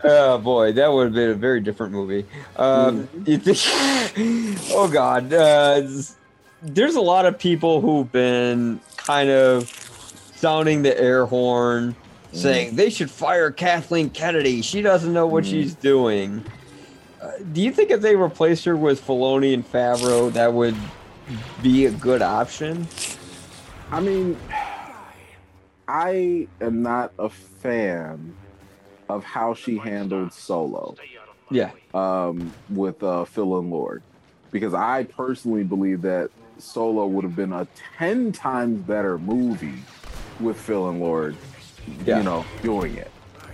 [0.03, 2.25] oh boy, that would have been a very different movie.
[2.55, 5.81] Um, you think- oh god, uh,
[6.61, 9.69] there's a lot of people who've been kind of
[10.35, 11.95] sounding the air horn,
[12.31, 14.61] saying they should fire Kathleen Kennedy.
[14.61, 15.49] She doesn't know what Mm.
[15.49, 16.45] she's doing.
[17.21, 20.75] Uh, do you think if they replaced her with Filoni and Favreau, that would
[21.61, 22.87] be a good option?
[23.91, 24.37] I mean,
[25.87, 28.33] I am not a fan
[29.09, 30.95] of how she handled Solo.
[31.49, 34.01] Yeah, um, with uh, Phil and Lord
[34.51, 39.83] because I personally believe that Solo would have been a ten times better movie
[40.39, 41.35] with Phil and Lord,
[42.05, 42.19] Yeah.
[42.19, 43.11] you know, doing it.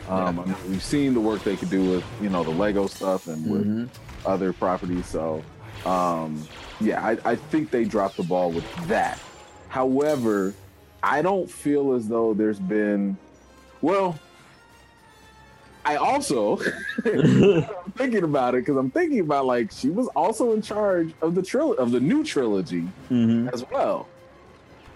[0.08, 2.86] Um, I mean, we've seen the work they could do with you know the Lego
[2.86, 3.89] stuff and with Mhm.
[4.28, 5.08] other properties.
[5.08, 5.41] So,
[5.88, 6.47] um,
[6.80, 9.19] yeah, I, I think they dropped the ball with that.
[9.70, 10.54] However,
[11.04, 13.18] I don't feel as though there's been,
[13.82, 14.18] well,
[15.86, 16.58] I also
[17.06, 21.34] I'm thinking about it because I'm thinking about like she was also in charge of
[21.34, 23.48] the trilogy of the new trilogy Mm-hmm.
[23.50, 24.08] as well.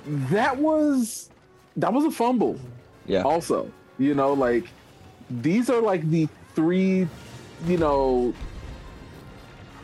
[0.06, 1.30] That was
[1.78, 2.60] that was a fumble.
[3.06, 3.22] Yeah.
[3.22, 4.66] Also, you know, like
[5.30, 7.08] these are like the three,
[7.66, 8.34] you know,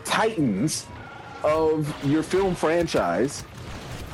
[0.04, 0.86] titans
[1.44, 3.44] of your film franchise,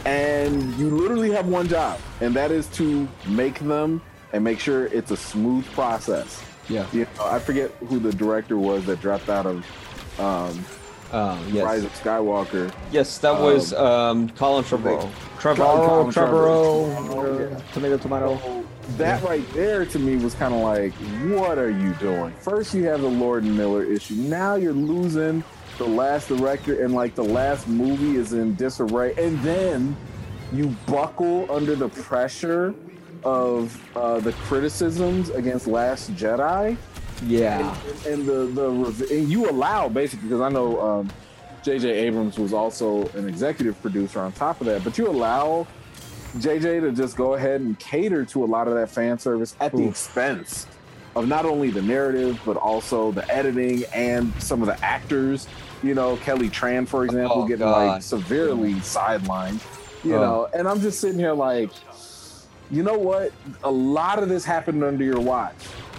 [0.06, 4.02] and you literally have one job, and that is to make them
[4.34, 6.44] and make sure it's a smooth process.
[6.70, 6.86] Yeah.
[6.92, 10.66] You know, I forget who the director was that dropped out of um,
[11.12, 11.64] Uh, yes.
[11.64, 12.74] Rise of Skywalker.
[12.92, 15.12] Yes, that was um, Colin Trevorrow.
[15.38, 17.56] Trevorrow, Colin Trevorrow, Trevorrow.
[17.56, 18.64] uh, tomato, tomato.
[18.98, 20.92] that right there to me was kind of like,
[21.38, 22.34] what are you doing?
[22.40, 24.16] First, you have the Lord and Miller issue.
[24.16, 25.44] Now you're losing
[25.78, 29.14] the last director, and like the last movie is in disarray.
[29.18, 29.96] And then
[30.52, 32.74] you buckle under the pressure
[33.24, 36.78] of uh, the criticisms against Last Jedi,
[37.26, 37.76] Yeah.
[38.06, 41.10] and the the and you allow basically because I know um,
[41.64, 41.90] J.J.
[41.90, 45.66] Abrams was also an executive producer on top of that, but you allow
[46.38, 49.72] JJ to just go ahead and cater to a lot of that fan service at
[49.72, 50.68] the expense
[51.16, 55.48] of not only the narrative but also the editing and some of the actors.
[55.84, 57.88] You know, Kelly Tran, for example, Oh, getting God.
[57.88, 59.60] like severely sidelined.
[60.04, 60.22] You Oh.
[60.22, 61.70] know, and I'm just sitting here like,
[62.72, 63.32] you know what?
[63.64, 65.56] A lot of this happened under your watch.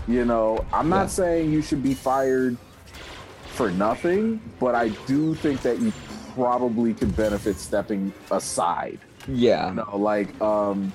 [0.08, 1.06] You know, I'm not Yeah.
[1.08, 2.56] saying you should be fired
[3.54, 5.92] for nothing, but I do think that you
[6.34, 8.98] probably could benefit stepping aside.
[9.28, 9.68] Yeah.
[9.68, 10.92] You know, like um,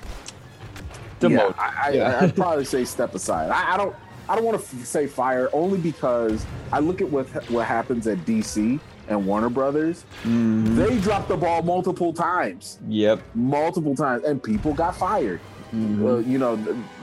[1.20, 1.30] Demote.
[1.30, 2.18] yeah, I, I, Yeah.
[2.22, 3.50] I'd probably say step aside.
[3.50, 3.94] I, I don't.
[4.30, 8.18] I don't want to say fire only because I look at what what happens at
[8.24, 10.04] DC and Warner Brothers.
[10.22, 10.76] Mhm.
[10.76, 13.20] They dropped the ball multiple times, Yep.
[13.34, 15.40] multiple times, and people got fired.
[15.74, 16.04] Mhm.
[16.08, 16.56] Uh, you know,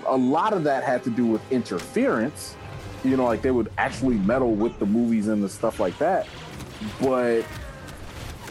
[0.06, 2.56] a lot of that had to do with interference.
[3.04, 6.28] You know, like they would actually meddle with the movies and the stuff like that.
[7.02, 7.42] But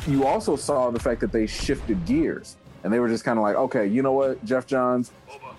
[0.07, 3.43] you also saw the fact that they shifted gears and they were just kind of
[3.43, 5.11] like, okay, you know what, Geoff Johns,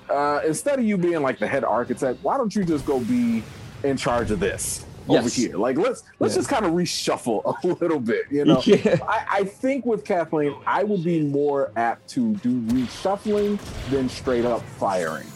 [0.10, 3.43] uh, instead of you being like the head architect, why don't you just go be
[3.84, 5.58] in charge of this over here?
[5.58, 6.39] Like, let's let's Yeah.
[6.39, 8.62] just kind of reshuffle a little bit, you know?
[8.65, 8.98] Yeah.
[9.08, 14.46] I, I think with Kathleen, I would be more apt to do reshuffling than straight
[14.46, 15.28] up firing.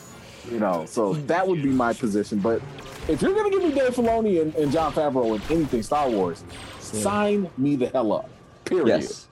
[0.51, 2.39] You know, so that would be my position.
[2.39, 2.61] But
[3.07, 6.43] if you're gonna give me Dave Filoni and, and Jon Favreau and anything Star Wars,
[6.79, 8.29] sign me the hell up.
[8.65, 8.87] Period.
[8.87, 9.27] Yes.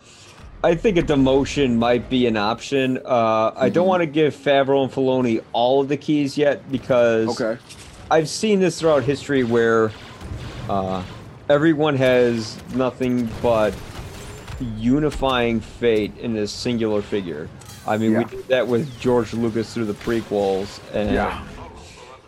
[0.64, 3.00] I think a demotion might be an option.
[3.06, 3.90] Uh, I don't Mhm.
[3.90, 7.58] want to give Favreau and Filoni all of the keys yet because Okay.
[8.12, 9.92] I've seen this throughout history where
[10.70, 11.02] uh,
[11.50, 13.74] everyone has nothing but
[14.78, 17.48] unifying fate in a singular figure.
[17.88, 21.40] I mean, we did that with George Lucas through the prequels, and Yeah.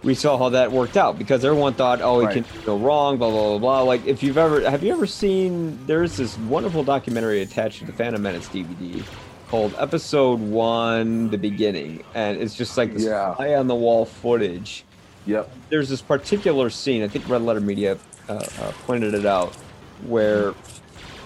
[0.04, 2.34] We saw how that worked out because everyone thought, oh, it Right.
[2.46, 3.82] can go wrong, blah blah blah blah.
[3.84, 5.78] Like, if you've ever, have you ever seen?
[5.86, 9.04] There's this wonderful documentary attached to the Phantom Menace DVD
[9.48, 13.36] called Episode One: The Beginning, and it's just like this Yeah.
[13.36, 14.86] fly on the wall footage
[15.28, 15.52] Yep.
[15.70, 17.04] there's this particular scene.
[17.04, 19.54] I think Red Letter Media uh, uh, pointed it out,
[20.08, 20.56] where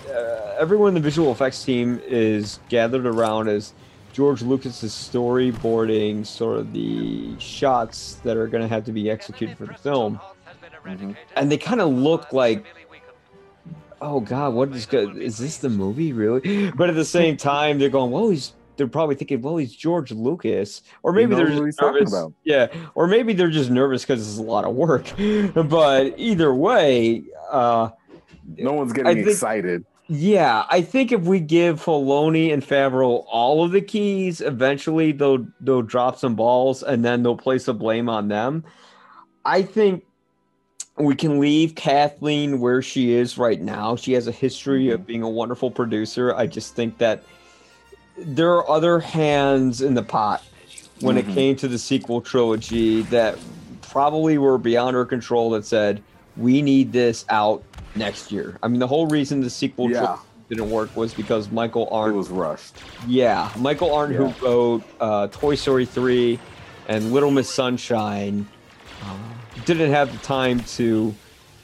[0.10, 3.74] uh, everyone in the visual effects team is gathered around as
[4.15, 9.10] George Lucas is storyboarding sort of the shots that are going to have to be
[9.10, 10.17] executed for the film,
[11.36, 12.65] and they kind of look like.
[14.01, 14.54] Oh God!
[14.54, 15.17] What is good?
[15.17, 16.71] Is this the movie really?
[16.78, 20.12] But at the same time, they're going, "Well, he's." They're probably thinking, "Well, he's George
[20.13, 22.13] Lucas," or maybe they're just he's talking nervous.
[22.13, 22.34] about.
[22.45, 25.12] Yeah, or maybe they're just nervous because it's a lot of work.
[25.54, 27.89] But either way, uh,
[28.58, 29.86] No one's I getting think- excited.
[30.08, 35.48] Yeah, I think if we give Filoni and Favreau all of the keys, eventually they'll
[35.62, 38.63] they'll drop some balls and then they'll place the blame on them.
[39.46, 40.06] I think
[40.98, 43.96] we can leave Kathleen where she is right now.
[43.96, 46.34] She has a history of being a wonderful producer.
[46.36, 47.24] I just think that
[48.18, 50.44] there are other hands in the pot
[51.02, 51.34] when it Mhm.
[51.34, 53.38] came to the sequel trilogy that
[53.82, 56.02] probably were beyond her control that said,
[56.38, 57.63] we need this out
[57.95, 58.58] next year.
[58.62, 60.17] I mean, the whole reason the sequel Yeah.
[60.50, 62.76] didn't work was because Michael It Arndt was rushed.
[63.08, 64.28] yeah, Michael Arndt, Yeah.
[64.32, 66.39] who wrote uh, Toy Story 3
[66.88, 68.48] and Little Miss Sunshine,
[69.02, 69.15] uh,
[69.65, 71.13] didn't have the time to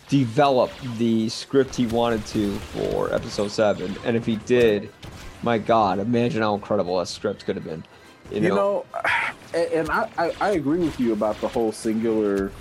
[0.09, 3.95] develop the script he wanted to for episode 7.
[4.05, 4.89] And if he did,
[5.43, 7.83] my God, imagine how incredible that script could have been.
[8.31, 8.85] You know, You know,
[9.53, 12.51] and, and I, I, I agree with you about the whole singular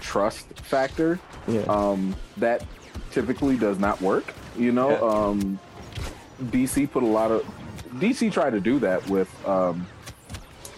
[0.00, 1.18] trust factor.
[1.48, 1.62] Yeah.
[1.62, 2.64] Um, that
[3.10, 4.32] typically does not work.
[4.56, 5.26] You know, Yeah.
[5.26, 5.58] um,
[6.50, 7.44] DC put a lot of
[7.98, 9.86] DC tried to do that with um,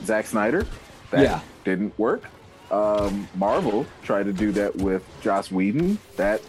[0.05, 0.67] Zack Snyder.
[1.11, 1.41] That Yeah.
[1.65, 2.25] didn't work.
[2.71, 5.99] Um, Marvel tried to do that with Joss Whedon.
[6.17, 6.43] That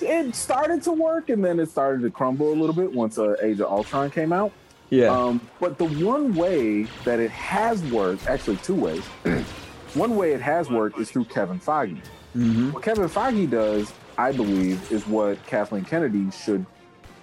[0.00, 3.34] it started to work, and then it started to crumble a little bit once uh,
[3.42, 4.52] Age of Ultron came out.
[4.88, 5.08] Yeah.
[5.08, 9.04] Um, but the one way that it has worked, actually two ways.
[9.94, 11.98] one way it has worked is through Kevin Feige.
[12.36, 12.72] Mm-hmm.
[12.72, 16.64] What Kevin Feige does, I believe, is what Kathleen Kennedy should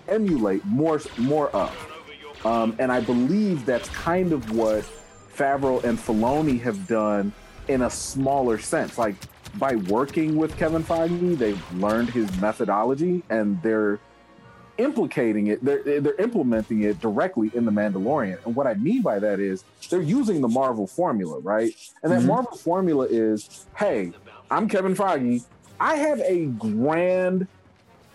[0.08, 1.72] emulate more more of.
[2.46, 4.86] Um, and I believe that's kind of what
[5.36, 7.32] Favreau and Filoni have done
[7.68, 8.98] in a smaller sense.
[8.98, 9.16] Like
[9.58, 14.00] by working with Kevin Feige, they've learned his methodology and they're
[14.78, 15.64] implicating it.
[15.64, 18.38] They're they're implementing it directly in the Mandalorian.
[18.46, 21.74] And what I mean by that is they're using the Marvel formula, right?
[22.04, 22.28] And that Mhm.
[22.28, 24.14] Marvel formula is, hey,
[24.50, 25.44] I'm Kevin Feige.
[25.80, 27.48] I have a grand,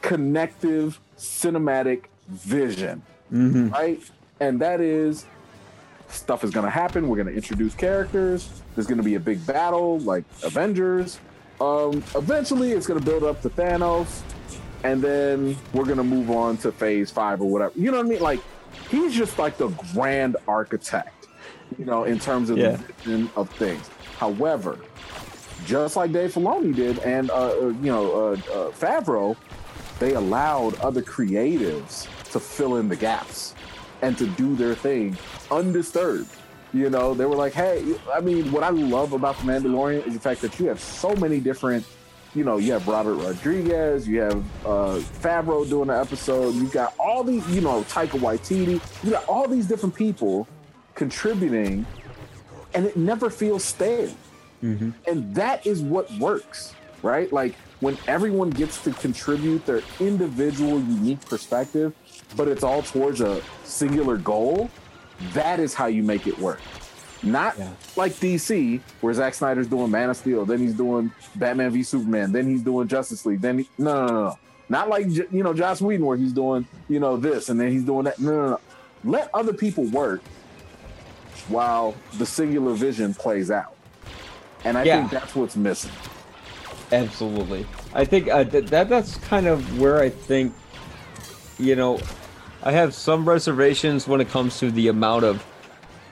[0.00, 3.70] connective, cinematic vision Mm-hmm.
[3.70, 3.98] right?
[4.40, 5.24] And that is
[6.08, 7.08] stuff is going to happen.
[7.08, 8.50] We're going to introduce characters.
[8.74, 11.18] There's going to be a big battle like Avengers.
[11.58, 14.20] Um, eventually, it's going to build up to Thanos,
[14.84, 17.72] and then we're going to move on to Phase Five or whatever.
[17.74, 18.20] You know what I mean?
[18.20, 18.40] Like
[18.90, 21.28] he's just like the grand architect,
[21.78, 22.72] you know, in terms of Yeah.
[22.72, 23.88] the vision of things.
[24.18, 24.78] However,
[25.64, 29.36] just like Dave Filoni did, and uh, uh, you know uh, uh, Favreau,
[29.98, 33.54] they allowed other creatives to fill in the gaps
[34.02, 35.16] and to do their thing
[35.50, 36.30] undisturbed.
[36.74, 40.14] You know, they were like, hey, I mean, what I love about The Mandalorian is
[40.14, 41.86] the fact that you have so many different,
[42.34, 46.94] you know, you have Robert Rodriguez, you have uh, Favreau doing the episode, you got
[46.98, 50.48] all these, you know, Taika Waititi, you got all these different people
[50.94, 51.84] contributing,
[52.74, 54.10] and it never feels stale.
[54.62, 54.90] Mm-hmm.
[55.06, 57.32] And that is what works, right?
[57.32, 61.94] Like when everyone gets to contribute their individual, unique perspective,
[62.36, 64.70] but it's all towards a singular goal,
[65.32, 66.60] that is how you make it work.
[67.24, 67.70] Not Yeah.
[67.96, 72.32] like DC, where Zack Snyder's doing Man of Steel, then he's doing Batman v Superman,
[72.32, 74.38] then he's doing Justice League, then he, no, no, no, no.
[74.68, 77.84] Not like you know Joss Whedon, where he's doing you know this and then he's
[77.84, 78.18] doing that.
[78.18, 78.60] No, no, no.
[79.04, 80.22] Let other people work
[81.48, 83.74] while the singular vision plays out.
[84.64, 84.98] And I Yeah.
[85.00, 85.90] think that's what's missing.
[86.92, 87.66] Absolutely.
[87.94, 90.52] I think uh, th- that that's kind of where I think,
[91.58, 91.98] you know,
[92.62, 95.44] I have some reservations when it comes to the amount of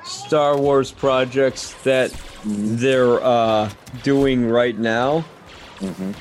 [0.05, 2.13] Star Wars projects that
[2.45, 3.71] they're uh,
[4.03, 5.25] doing right now.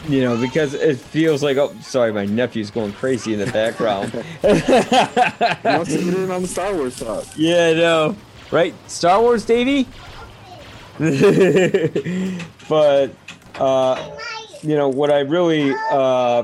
[0.07, 4.13] You know, because it feels like oh, sorry, my nephew's going crazy in the background.
[4.43, 7.25] Once you get in on the Star Wars talk.
[7.35, 8.15] Yeah, no.
[8.51, 8.73] Right?
[8.89, 9.85] Star Wars, Davey?
[12.69, 13.11] but,
[13.55, 14.17] uh,
[14.61, 16.43] you know, what I really uh,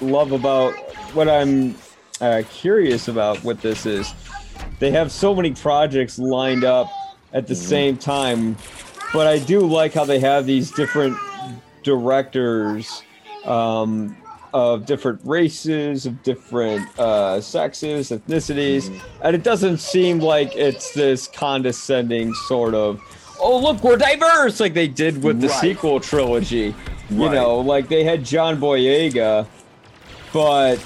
[0.00, 0.72] love about,
[1.14, 1.74] what I'm
[2.20, 4.14] uh, curious about with this is
[4.78, 6.88] they have so many projects lined up
[7.32, 8.56] at the same time,
[9.12, 11.16] but I do like how they have these different
[11.82, 13.02] directors
[13.44, 14.16] um,
[14.54, 21.26] of different races, of different uh, sexes, ethnicities, and it doesn't seem like it's this
[21.26, 23.00] condescending sort of,
[23.42, 25.60] oh look, we're diverse, like they did with the Right.
[25.60, 26.74] sequel trilogy.
[27.10, 27.34] You Right.
[27.34, 29.46] know, like they had John Boyega,
[30.32, 30.78] but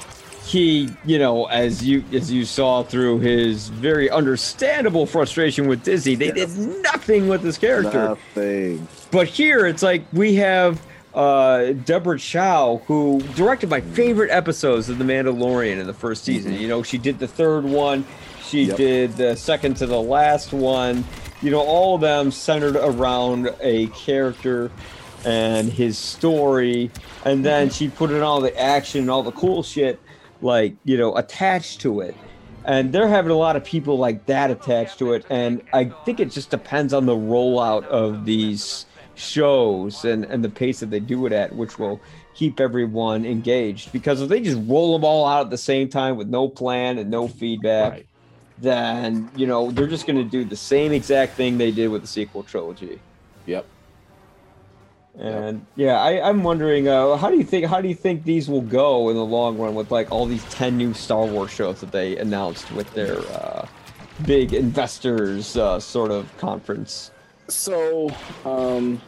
[0.44, 6.14] he, you know, as you as you saw through his very understandable frustration with Disney,
[6.14, 8.08] they did nothing with his character.
[8.36, 8.86] Nothing.
[9.10, 10.80] But here it's like we have
[11.14, 16.52] uh, Deborah Chow, who directed my favorite episodes of The Mandalorian in the first season.
[16.54, 18.04] You know, she did the third one,
[18.44, 18.76] she Yep.
[18.76, 21.04] did the second to the last one.
[21.42, 24.70] You know, all of them centered around a character
[25.24, 26.90] and his story,
[27.24, 30.00] and then she put in all the action and all the cool shit,
[30.40, 32.16] like you know, attached to it.
[32.64, 35.24] And they're having a lot of people like that attached to it.
[35.30, 40.48] And i think it just depends on the rollout of these shows and and the
[40.48, 42.00] pace that they do it at which will
[42.34, 43.92] keep everyone engaged.
[43.92, 46.98] Because if they just roll them all out at the same time with no plan
[46.98, 48.06] and no feedback Right.
[48.58, 52.00] Then you know they're just going to do the same exact thing they did with
[52.02, 53.00] the sequel trilogy
[53.46, 53.64] Yep.
[55.18, 58.48] and yeah, I, I'm wondering, uh, how do you think how do you think these
[58.48, 61.80] will go in the long run with like all these ten new Star Wars shows
[61.80, 63.66] that they announced with their uh,
[64.24, 67.12] big investors uh, sort of conference?
[67.48, 68.10] So,
[68.44, 69.00] um,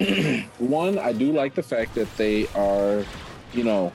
[0.58, 3.04] one, I do like the fact that they are,
[3.52, 3.92] you know,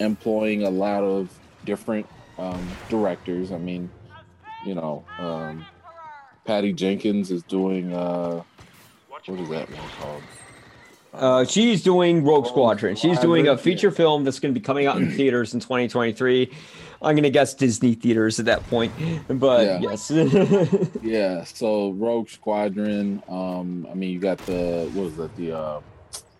[0.00, 1.28] employing a lot of
[1.66, 2.06] different
[2.38, 3.52] um, directors.
[3.52, 3.90] I mean,
[4.66, 5.64] you know, um,
[6.44, 8.42] Patty Jenkins is doing uh,
[9.08, 10.22] what is that one called?
[11.14, 12.94] Uh, she's doing Rogue Squadron.
[12.94, 16.52] She's doing a feature film that's going to be coming out in theaters in 2023.
[17.02, 18.92] I'm gonna guess Disney theaters at that point.
[19.28, 19.78] But Yeah.
[19.80, 20.10] yes,
[21.02, 23.22] Yeah, so Rogue Squadron.
[23.28, 25.36] Um, I mean, you got the what was it?
[25.36, 25.80] The uh,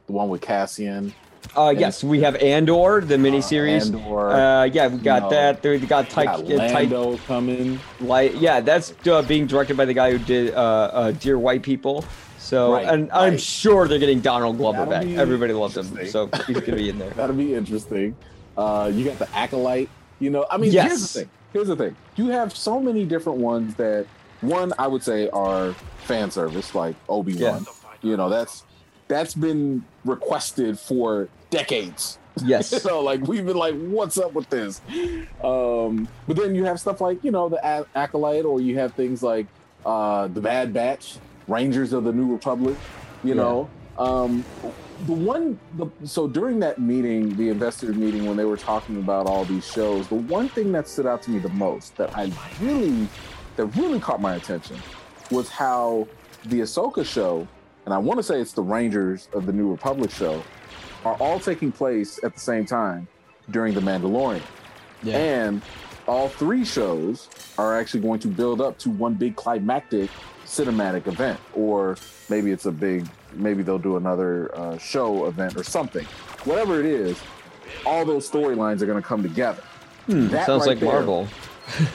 [0.07, 1.13] the one with Cassian.
[1.57, 3.87] Uh, yes, we have Andor, the miniseries.
[3.95, 4.31] Andor.
[4.31, 5.31] Uh, yeah, we got No.
[5.31, 5.63] that.
[5.63, 7.81] We got You Ty- got uh, Ty- coming.
[8.01, 8.35] Light.
[8.37, 12.05] Yeah, that's uh, being directed by the guy who did uh, uh, Dear White People.
[12.39, 15.19] So, Right, and I'm sure they're getting Donald Glover That'll back.
[15.19, 17.11] Everybody loves him, so he's gonna be in there.
[17.17, 18.15] That'll be interesting.
[18.57, 19.89] Uh, you got the acolyte.
[20.21, 20.87] You know, I mean, Yes.
[20.89, 21.31] here's the thing.
[21.53, 21.97] Here's the thing.
[22.17, 24.07] You have so many different ones that
[24.43, 25.73] one I would say are
[26.05, 27.67] fan service, like Obi Wan.
[28.03, 28.63] You know, that's
[29.09, 31.29] that's been requested for
[31.59, 32.19] decades.
[32.45, 32.73] Yes.
[32.85, 34.81] you know, like we've been like, what's up with this?
[35.43, 38.95] Um, but then you have stuff like you know the A- acolyte, or you have
[38.95, 39.47] things like
[39.85, 41.17] uh, the Bad Batch,
[41.49, 42.77] Rangers of the New Republic.
[43.25, 43.35] You Yeah.
[43.43, 44.45] know, um,
[45.07, 45.59] the one.
[45.77, 49.67] The, so during that meeting, the investor meeting, when they were talking about all these
[49.67, 52.31] shows, the one thing that stood out to me the most that I
[52.61, 53.09] really,
[53.57, 54.77] that really caught my attention,
[55.31, 56.07] was how
[56.45, 57.47] the Ahsoka show,
[57.87, 60.43] and I want to say it's the Rangers of the New Republic show,
[61.07, 63.07] are all taking place at the same time
[63.51, 64.43] during The Mandalorian.
[65.03, 65.17] Yeah.
[65.19, 65.63] And
[66.09, 67.29] all three shows
[67.59, 70.11] are actually going to build up to one big climactic
[70.45, 71.97] cinematic event, or
[72.29, 76.05] maybe it's a big, maybe they'll do another uh, show event or something.
[76.45, 77.19] Whatever it is,
[77.85, 79.63] all those storylines are going to come together.
[80.07, 80.93] Hmm, That sounds right like there.
[80.93, 81.29] Marvel.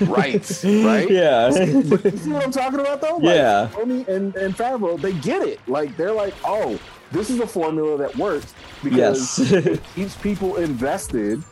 [0.02, 1.10] Right, right.
[1.10, 1.48] yeah.
[1.48, 1.84] You
[2.18, 3.16] see what I'm talking about, though?
[3.18, 3.70] Like, Yeah.
[3.74, 5.60] Tony and, and Favreau, they get it.
[5.68, 6.78] Like, they're like, oh,
[7.12, 8.54] this is a formula that works
[8.84, 9.52] because yes.
[9.52, 11.44] it keeps people invested.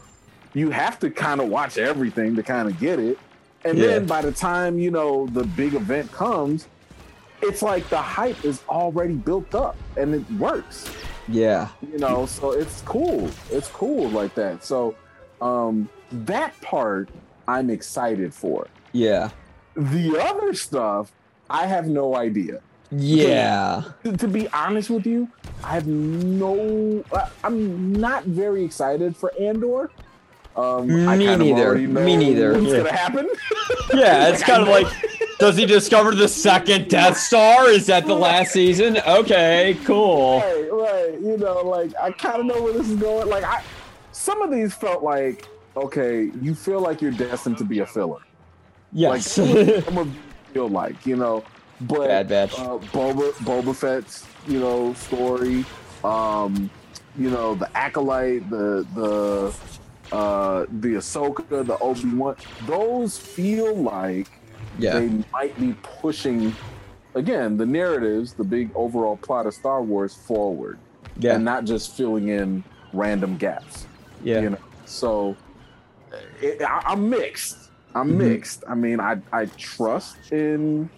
[0.54, 3.18] You have to kind of watch everything to kind of get it.
[3.66, 3.88] And Yeah.
[3.88, 6.68] then by the time, you know, the big event comes,
[7.42, 10.90] it's like the hype is already built up and it works.
[11.28, 11.70] yeah.
[11.82, 13.30] You know, so it's cool.
[13.52, 14.64] It's cool like that.
[14.64, 14.96] So
[15.42, 17.10] um that part
[17.48, 18.68] I'm excited for.
[18.94, 19.30] Yeah.
[19.76, 21.12] The other stuff,
[21.50, 22.62] I have no idea.
[22.92, 23.84] Yeah.
[24.04, 25.30] To, to be honest with you,
[25.64, 27.04] I have no.
[27.14, 29.92] I- I'm not very excited for Andor.
[30.56, 31.76] Um, Me neither.
[31.76, 32.54] Me neither.
[32.54, 32.78] What's Yeah.
[32.78, 33.30] gonna happen?
[33.94, 34.88] Yeah, it's Like, kind of like,
[35.38, 37.70] does he discover the second Death Star?
[37.70, 38.98] Is that the last season?
[39.08, 40.40] Okay, cool.
[40.40, 41.14] right, right.
[41.22, 43.30] You know, like I kind of know where this is going.
[43.30, 43.62] Like I,
[44.12, 48.20] some of these felt like okay, you feel like you're destined to be a filler.
[48.92, 49.38] Yes.
[49.38, 50.18] Like some of
[50.52, 51.44] feel like you know,
[51.82, 52.54] but Bad Batch.
[52.60, 55.66] uh, Boba Boba Fett's you know story,
[56.04, 56.70] um,
[57.18, 62.36] you know the acolyte, the the uh, the Ahsoka, the Obi Wan.
[62.66, 64.28] Those feel like
[64.80, 65.00] yeah.
[65.00, 66.54] they might be pushing
[67.16, 70.80] again the narratives, the big overall plot of Star Wars forward,
[71.18, 71.36] Yeah.
[71.36, 72.64] and not just filling in
[72.94, 73.86] random gaps.
[74.24, 74.42] Yeah.
[74.42, 75.36] You know, so
[76.42, 77.70] it, I, I'm mixed.
[77.96, 78.18] I'm Mhm.
[78.18, 78.64] mixed.
[78.68, 80.90] I mean, I I trust in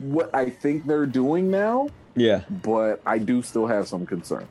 [0.00, 2.42] what I think they're doing now, Yeah.
[2.62, 4.46] but I do still have some concerns.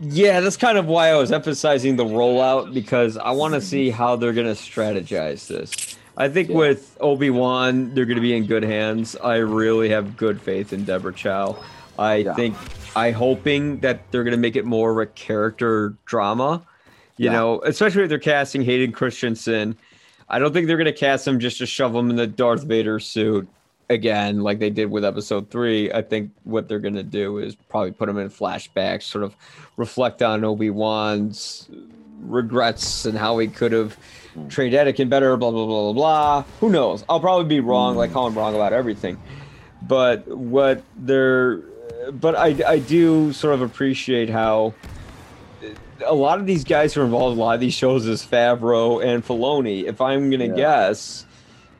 [0.00, 3.90] Yeah, that's kind of why I was emphasizing the rollout because I want to see
[3.90, 5.96] how they're going to strategize this.
[6.16, 6.56] I think Yeah.
[6.56, 9.16] with Obi Wan, they're going to be in good hands.
[9.22, 11.56] I really have good faith in Deborah Chow.
[11.98, 12.34] I Yeah.
[12.34, 12.56] think
[12.96, 16.62] I hoping that they're going to make it more of a character drama.
[17.18, 17.32] You Yeah.
[17.32, 19.76] know, especially if they're casting Hayden Christensen.
[20.28, 22.62] I don't think they're going to cast him just to shove him in the Darth
[22.64, 23.46] Vader suit
[23.90, 25.92] again, like they did with Episode Three.
[25.92, 29.34] I think what they're going to do is probably put him in flashbacks, sort of
[29.76, 31.68] reflect on Obi Wan's
[32.22, 33.96] regrets and how he could have
[34.48, 35.36] trained Anakin better.
[35.36, 36.44] Blah blah blah blah blah.
[36.60, 37.04] Who knows?
[37.08, 39.18] I'll probably be wrong, like how I'm wrong about everything.
[39.82, 41.56] But what they're,
[42.12, 44.74] but I I do sort of appreciate how
[46.06, 48.24] a lot of these guys who are involved in a lot of these shows is
[48.24, 49.84] Favreau and Filoni.
[49.84, 50.54] If I'm gonna Yeah.
[50.54, 51.26] guess,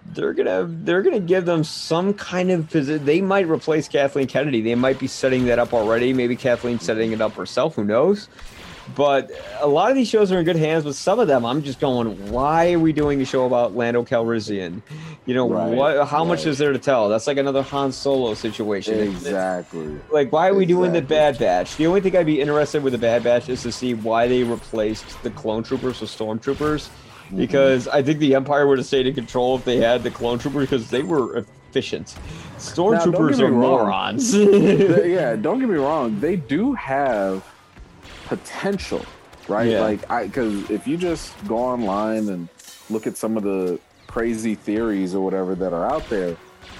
[0.07, 4.61] they're gonna they're gonna give them some kind of posi- they might replace Kathleen Kennedy.
[4.61, 6.13] They might be setting that up already.
[6.13, 7.75] Maybe Kathleen setting it up herself.
[7.77, 8.29] Who knows?
[8.97, 9.31] But
[9.61, 10.83] a lot of these shows are in good hands.
[10.83, 14.03] But some of them, I'm just going, why are we doing a show about Lando
[14.03, 14.83] Calrissian?
[15.27, 16.09] You know, Right, what?
[16.09, 17.09] How much is there to tell?
[17.09, 18.99] That's like another Han Solo situation.
[18.99, 19.97] Exactly.
[20.11, 21.77] Like, why are we doing the Bad Batch?
[21.77, 24.43] The only thing I'd be interested with the Bad Batch is to see why they
[24.43, 26.89] replaced the clone troopers with stormtroopers.
[27.35, 30.39] Because I think the Empire would have stayed in control if they had the clone
[30.39, 32.17] troopers because they were efficient.
[32.59, 33.61] Stormtroopers are wrong.
[33.61, 34.35] morons.
[34.35, 36.19] Yeah, don't get me wrong.
[36.21, 37.45] They do have
[38.27, 39.05] potential,
[39.49, 39.71] right?
[39.71, 39.81] Yeah.
[39.81, 42.49] Like, I because if you just go online and
[42.91, 46.37] look at some of the crazy theories or whatever that are out there,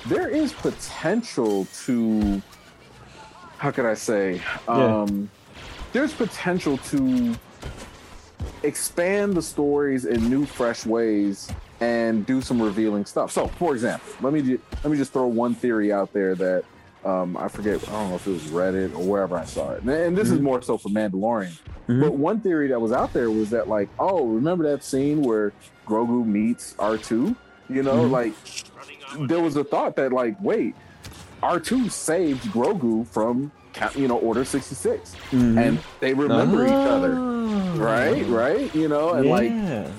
[0.07, 2.43] there is potential to.
[3.59, 4.41] How could I say?
[4.67, 5.03] Yeah.
[5.03, 5.31] Um,
[5.93, 7.35] there's potential to
[8.63, 11.51] expand the stories in new, fresh ways
[11.81, 13.31] and do some revealing stuff.
[13.33, 16.65] So, for example, let me ju- let me just throw one theory out there that
[17.05, 17.83] um, I forget.
[17.89, 20.31] I don't know if it was Reddit or wherever I saw it, and, and this
[20.31, 21.53] is more so for Mandalorian.
[21.89, 22.01] Mhm.
[22.03, 25.53] But one theory that was out there was that like, oh, remember that scene where
[25.87, 27.35] Grogu meets R two?
[27.71, 28.11] You know, Mhm.
[28.11, 30.75] like there was a thought that like, wait,
[31.43, 33.51] R two saved Grogu from
[33.97, 35.57] you know Order sixty Mhm.
[35.57, 37.40] and they remember each other, Ah.
[37.81, 38.27] Right?
[38.27, 38.75] Right?
[38.75, 39.51] You know, and like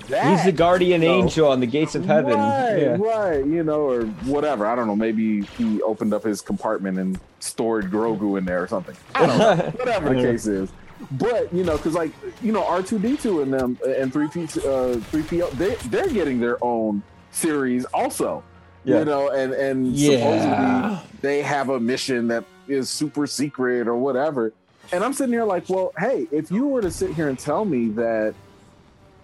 [0.08, 2.34] that, He's the guardian you know, angel on the gates of heaven.
[2.38, 2.96] Right, Yeah.
[2.98, 3.44] right.
[3.44, 4.66] You know, or whatever.
[4.66, 4.96] I don't know.
[4.96, 8.96] Maybe he opened up his compartment and stored Grogu in there or something.
[9.14, 9.70] I don't know.
[9.78, 10.70] Whatever the case is.
[11.12, 12.12] But you know, because like
[12.42, 15.74] you know, R two D two and them and three P uh three PO they
[15.86, 17.02] they're getting their own
[17.32, 18.44] series also.
[18.84, 19.00] Yeah.
[19.00, 20.18] You know, and and Yeah.
[20.18, 24.52] supposedly they have a mission that is super secret or whatever.
[24.92, 27.64] And I'm sitting here like, well, hey, if you were to sit here and tell
[27.64, 28.34] me that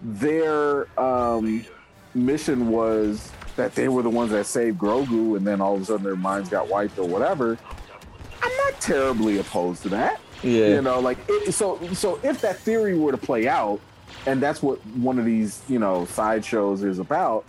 [0.01, 1.65] their um,
[2.15, 5.85] mission was that they were the ones that saved Grogu, and then all of a
[5.85, 7.59] sudden their minds got wiped or whatever,
[8.43, 10.21] I'm not terribly opposed to that.
[10.43, 10.69] Yeah.
[10.69, 11.79] You know, like it, so.
[11.93, 13.81] So if that theory were to play out,
[14.27, 17.45] and that's what one of these you know sideshows is about,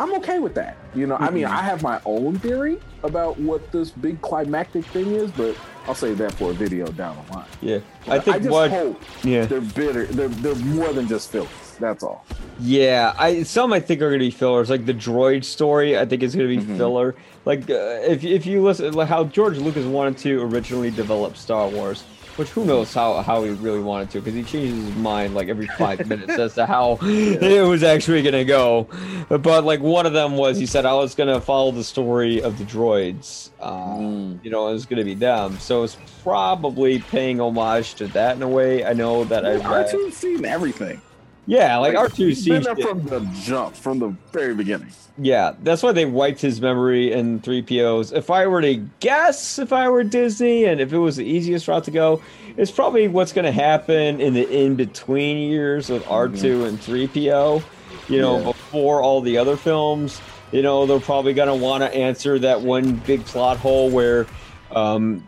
[0.00, 0.76] I'm okay with that.
[0.94, 1.52] You know, I mean, Mm-hmm.
[1.56, 6.18] I have my own theory about what this big climactic thing is, but I'll save
[6.18, 7.46] that for a video down the line.
[7.60, 7.78] Yeah.
[8.08, 8.70] I I think just what.
[8.70, 9.44] hope Yeah.
[9.46, 10.06] they're bitter.
[10.06, 11.48] They're they're more than just fillers.
[11.78, 12.24] That's all.
[12.60, 14.70] Yeah, I some I think are going to be fillers.
[14.70, 16.76] Like the droid story, I think is going to be Mhm.
[16.76, 17.14] filler.
[17.44, 17.74] Like uh,
[18.06, 22.04] if if you listen, like how George Lucas wanted to originally develop Star Wars,
[22.36, 25.48] which who knows how how he really wanted to, because he changes his mind like
[25.48, 28.88] every five minutes as to how it was actually going to go.
[29.28, 32.42] But like one of them was he said I was going to follow the story
[32.42, 33.50] of the droids.
[33.60, 34.44] Uh, Mm.
[34.44, 35.58] You know, it was going to be them.
[35.58, 38.84] So it's probably paying homage to that in a way.
[38.84, 39.90] I know that I R read.
[39.90, 41.00] two's seen everything.
[41.46, 44.88] Yeah, like R two he's been seems there from the jump, from the very beginning.
[45.18, 48.12] Yeah, that's why they wiped his memory in 3POs.
[48.16, 51.68] If I were to guess, if I were Disney, and if it was the easiest
[51.68, 52.20] route to go,
[52.56, 57.62] it's probably what's going to happen in the in between years with R2 and 3PO.
[58.08, 58.44] You know, Yeah.
[58.46, 60.20] before all the other films,
[60.50, 64.26] you know, they're probably going to want to answer that one big plot hole where
[64.72, 65.22] um,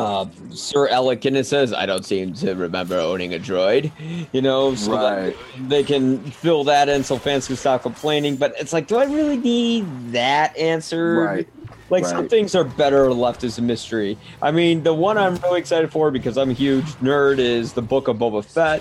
[0.00, 3.92] uh, Sir Alec Guinness says, I don't seem to remember owning a droid,
[4.32, 5.36] you know, so Right.
[5.68, 8.36] they can fill that in so fans can stop complaining.
[8.36, 11.14] But it's like, do I really need that answer?
[11.22, 11.48] Right.
[11.90, 14.16] Like some things are better left as a mystery.
[14.40, 17.82] I mean, the one I'm really excited for because I'm a huge nerd is the
[17.82, 18.80] Book of Boba Fett.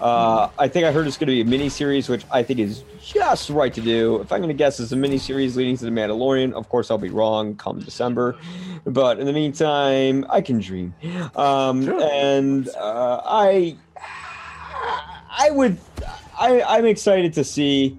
[0.00, 2.60] Uh, I think I heard it's going to be a mini series, which I think
[2.60, 4.20] is just right to do.
[4.20, 6.52] If I'm going to guess, it's a mini series leading to the Mandalorian.
[6.52, 8.36] Of course, I'll be wrong come December,
[8.84, 10.94] but in the meantime, I can dream.
[11.36, 12.08] Um, Sure.
[12.12, 13.76] And uh, I,
[15.30, 15.78] I would,
[16.38, 17.96] I, I'm excited to see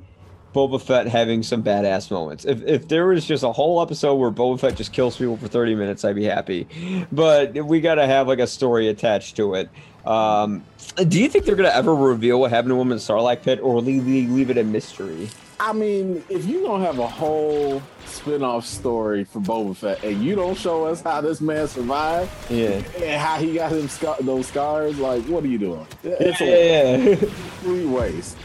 [0.54, 2.44] Boba Fett having some badass moments.
[2.46, 5.48] If if there was just a whole episode where Boba Fett just kills people for
[5.48, 6.68] 30 minutes, I'd be happy.
[7.12, 9.70] But we got to have like a story attached to it.
[10.06, 10.64] Um,
[11.08, 13.82] do you think they're gonna ever reveal what happened to him in Sarlacc Pit, or
[13.82, 15.30] leave leave it a mystery?
[15.62, 20.34] I mean, if you don't have a whole spin-off story for Boba Fett and you
[20.34, 22.82] don't show us how this man survived Yeah.
[23.02, 25.86] and how he got him scar- those scars, like, what are you doing?
[26.04, 27.16] It's a Yeah.
[27.62, 28.38] three ways.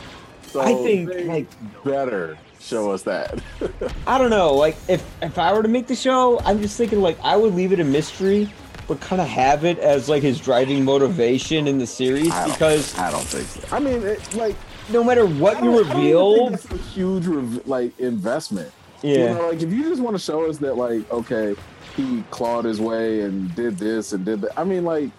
[0.48, 1.46] So I think, they like-
[1.84, 3.38] better show us that.
[4.08, 4.54] I don't know.
[4.54, 7.54] Like if if I were to make the show, I'm just thinking like I would
[7.54, 8.50] leave it a mystery,
[8.86, 12.96] but kind of have it as like his driving motivation in the series I because
[12.98, 13.76] I don't think so.
[13.76, 14.56] I mean, it, like,
[14.90, 17.98] no matter what I you don't- I don't reveal, think that's a huge rev- like
[17.98, 18.70] investment.
[19.02, 19.28] yeah.
[19.30, 21.54] You know, like if you just want to show us that, like, okay,
[21.96, 24.58] he clawed his way and did this and did that.
[24.58, 25.10] I mean, like,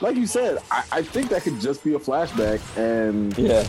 [0.00, 3.64] like you said, I, I think that could just be a flashback, and Yeah.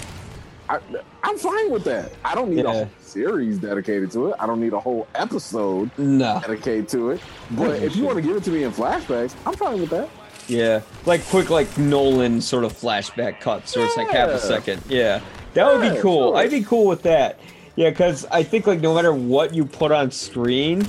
[0.70, 0.80] I,
[1.24, 2.11] I'm fine with that.
[2.24, 2.70] I don't need Yeah.
[2.70, 4.36] a whole series dedicated to it.
[4.39, 6.39] I don't need a whole episode No.
[6.41, 7.22] dedicated to it.
[7.51, 10.09] But if you want to give it to me in flashbacks, I'm fine with that.
[10.47, 10.82] Yeah.
[11.05, 14.82] Like quick, like Nolan sort of flashback cuts, or it's like half a second.
[14.88, 15.22] Yeah.
[15.53, 16.32] That would be cool.
[16.32, 16.38] sure.
[16.38, 17.39] I'd be cool with that.
[17.76, 20.86] Yeah, because I think like no matter what you put on screen,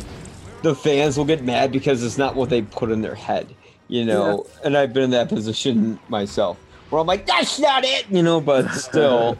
[0.63, 3.47] the fans will get mad because it's not what they put in their head.
[3.89, 6.59] You know, and I've been in that position myself,
[6.91, 8.41] where I'm like, "That's not it," you know.
[8.41, 9.39] But still,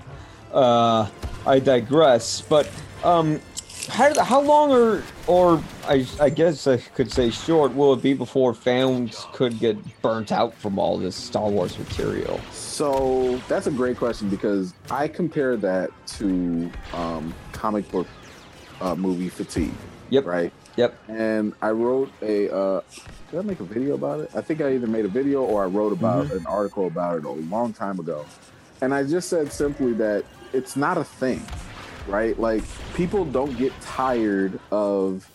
[0.57, 1.09] uh,
[1.47, 2.41] I digress.
[2.41, 2.69] But
[3.05, 3.41] um,
[3.89, 8.15] how how long or or I I guess I could say short will it be
[8.15, 12.41] before fans could get burnt out from all this Star Wars material?
[12.53, 18.09] So that's a great question because I compare that to um, comic book
[18.81, 19.75] uh, movie fatigue.
[20.11, 20.25] Yep.
[20.25, 20.53] Right.
[20.77, 20.95] Yep.
[21.09, 22.55] and I wrote a.
[22.55, 22.81] Uh,
[23.31, 24.31] did I make a video about it?
[24.35, 26.37] I think I either made a video or I wrote about Mm-hmm.
[26.39, 28.25] an article about it a long time ago.
[28.83, 31.45] And I just said simply that it's not a thing,
[32.07, 32.39] right?
[32.39, 32.63] Like
[32.95, 35.29] people don't get tired of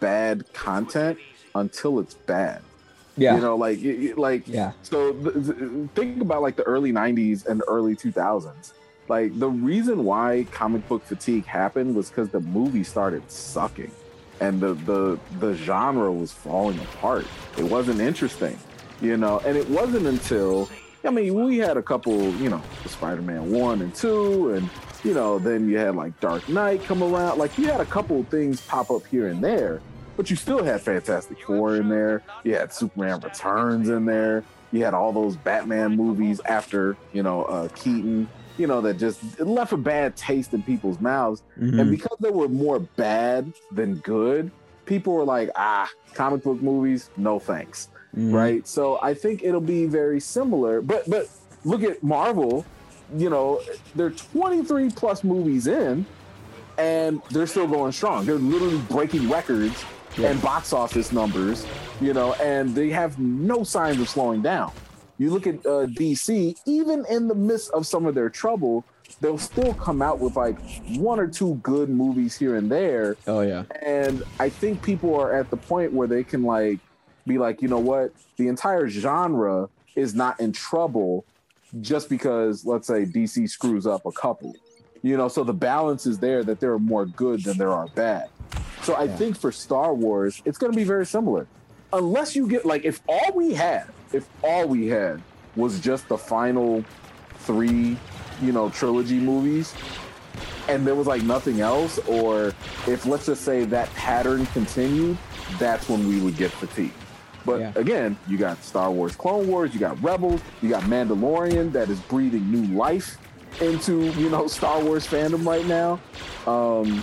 [0.00, 1.18] bad content
[1.54, 2.62] until it's bad.
[3.16, 3.34] Yeah.
[3.34, 3.80] You know, like
[4.16, 4.72] like Yeah.
[4.82, 8.72] So th- th- think about like the early '90s and the early 2000s.
[9.08, 13.90] Like the reason why comic book fatigue happened was because the movie started sucking,
[14.40, 17.26] and the the the genre was falling apart.
[17.58, 18.58] It wasn't interesting,
[19.02, 19.40] you know.
[19.44, 20.70] And it wasn't until
[21.04, 24.68] I mean we had a couple, you know, Spider-Man one and two, and
[25.04, 27.38] you know then you had like Dark Knight come around.
[27.38, 29.80] Like you had a couple things pop up here and there,
[30.16, 32.22] but you still had Fantastic Four in there.
[32.44, 34.44] You had Superman Returns in there.
[34.70, 38.28] You had all those Batman movies after you know uh, Keaton.
[38.58, 41.80] You know that just it left a bad taste in people's mouths, Mhm.
[41.80, 44.50] and because they were more bad than good,
[44.84, 48.32] people were like, ah, comic book movies, no thanks Mhm.
[48.34, 48.66] right?
[48.68, 50.80] So I think it'll be very similar.
[50.82, 51.28] But but
[51.64, 52.64] look at Marvel,
[53.16, 53.60] you know,
[53.94, 56.04] they're 23 plus movies in,
[56.78, 58.24] and they're still going strong.
[58.26, 59.84] They're literally breaking records
[60.16, 60.30] Yeah.
[60.30, 61.64] and box office numbers,
[62.00, 64.72] you know, and they have no signs of slowing down.
[65.18, 68.84] You look at uh, DC, even in the midst of some of their trouble,
[69.20, 70.56] they'll still come out with like
[70.96, 73.64] one or two good movies here and there Oh yeah.
[73.82, 76.78] and I think people are at the point where they can like
[77.26, 81.24] be like, you know what, the entire genre is not in trouble
[81.80, 84.54] just because let's say DC screws up a couple.
[85.02, 87.88] You know, so the balance is there that there are more good than there are
[87.88, 88.28] bad.
[88.82, 89.16] So I Yeah.
[89.16, 91.48] think for Star Wars, it's going to be very similar.
[91.92, 95.22] Unless you get like if all we had, if all we had
[95.56, 96.84] was just the final
[97.40, 97.96] 3,
[98.42, 99.74] you know, trilogy movies,
[100.68, 102.54] and there was like nothing else, or
[102.86, 105.18] if let's just say that pattern continued,
[105.58, 106.94] that's when we would get fatigued.
[107.44, 107.72] But Yeah.
[107.74, 112.00] again, you got Star Wars Clone Wars, you got Rebels, you got Mandalorian that is
[112.00, 113.18] breathing new life
[113.60, 116.00] into, you know, Star Wars fandom right now.
[116.46, 117.02] Um,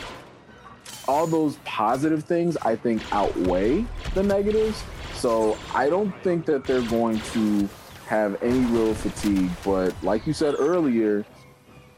[1.08, 4.84] all those positive things I think outweigh the negatives.
[5.16, 7.68] So I don't think that they're going to
[8.08, 9.50] have any real fatigue.
[9.66, 11.26] But like you said earlier,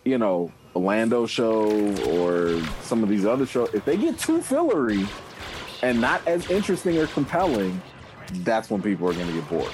[0.05, 1.69] you know, the Lando show
[2.09, 5.05] or some of these other shows, if they get too fillery
[5.83, 7.81] and not as interesting or compelling,
[8.43, 9.71] that's when people are going to get bored.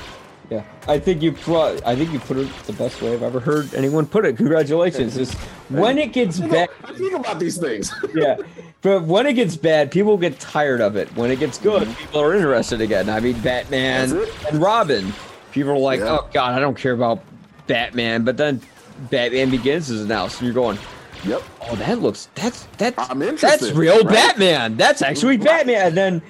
[0.50, 1.86] Yeah, I think you brought.
[1.86, 4.38] I think you put it the best way I've ever heard anyone put it.
[4.38, 5.18] Congratulations!
[5.18, 5.34] Is
[5.70, 6.70] when it gets You know, bad.
[6.86, 7.94] I think about these things.
[8.16, 8.38] Yeah,
[8.82, 11.10] but when it gets bad, people get tired of it.
[11.18, 13.10] When it gets good, people are interested again.
[13.10, 14.48] I mean, Batman Mm-hmm.
[14.48, 15.14] And Robin.
[15.52, 16.20] People are like, Yeah.
[16.20, 17.22] "Oh God, I don't care about
[17.68, 18.62] Batman," but then
[19.10, 20.78] Batman Begins is announced, and you're going,
[21.26, 21.42] yep.
[21.70, 24.14] "Oh, that looks that's that's I'm that's real right?
[24.14, 24.78] Batman.
[24.78, 26.22] That's actually Batman." And then,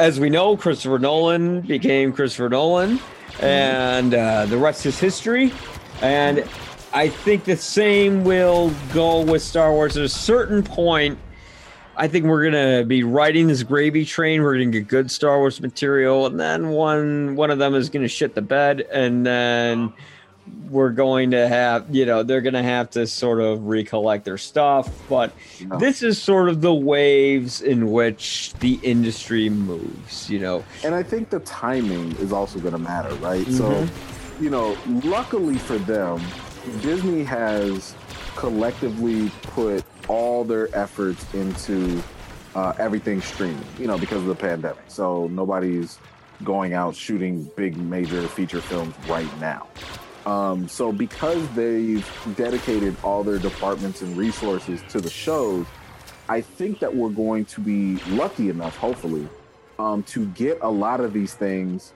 [0.00, 2.98] as we know, Christopher Nolan became Christopher Nolan,
[3.40, 5.52] and uh, the rest is history.
[6.00, 6.42] And
[6.94, 9.98] I think the same will go with Star Wars.
[9.98, 11.18] At a certain point,
[11.96, 14.42] I think we're gonna be riding this gravy train.
[14.42, 18.08] We're gonna get good Star Wars material, and then one one of them is gonna
[18.08, 19.92] shit the bed, and then
[20.70, 24.38] we're going to have you know they're going to have to sort of recollect their
[24.38, 25.32] stuff but
[25.66, 25.78] No.
[25.78, 31.02] this is sort of the waves in which the industry moves you know And I
[31.02, 33.46] think the timing is also going to matter, right?
[33.48, 33.86] So,
[34.40, 36.20] you know, luckily for them,
[36.82, 37.94] Disney has
[38.36, 42.02] collectively put all their efforts into
[42.54, 44.82] uh, everything streaming, you know, because of the pandemic.
[44.88, 45.98] So nobody's
[46.42, 49.66] going out shooting big major feature films right now.
[50.26, 52.06] Um, so because they've
[52.36, 55.66] dedicated all their departments and resources to the shows,
[56.28, 59.28] I think that we're going to be lucky enough, hopefully,
[59.78, 61.92] um, to get a lot of these things.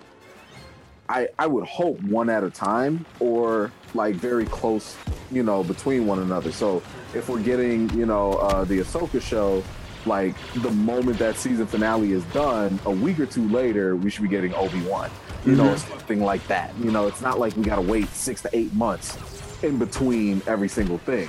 [1.08, 4.96] I I would hope one at a time or like very close,
[5.30, 6.50] you know, between one another.
[6.50, 6.82] So
[7.14, 9.62] if we're getting, you know, uh, the Ahsoka show,
[10.06, 14.22] like the moment that season finale is done, a week or two later, we should
[14.22, 15.10] be getting Obi Wan.
[15.46, 16.72] You know, or something like that.
[16.78, 19.16] You know, it's not like we got to wait six to eight months
[19.62, 21.28] in between every single thing.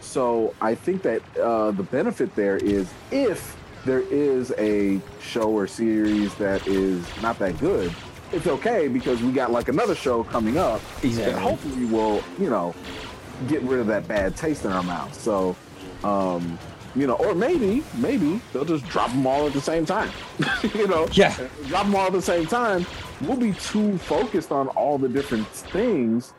[0.00, 5.66] So I think that uh, the benefit there is if there is a show or
[5.66, 7.94] series that is not that good,
[8.32, 11.32] it's okay because we got like another show coming up Exactly.
[11.34, 12.74] that hopefully will, you know,
[13.48, 15.12] get rid of that bad taste in our mouth.
[15.18, 15.54] So,
[16.04, 16.58] um,
[16.96, 20.10] you know, or maybe, maybe they'll just drop them all at the same time.
[20.74, 21.34] you know, Yeah.
[21.68, 22.84] drop them all at the same time.
[23.20, 26.32] We'll be too focused on all the different things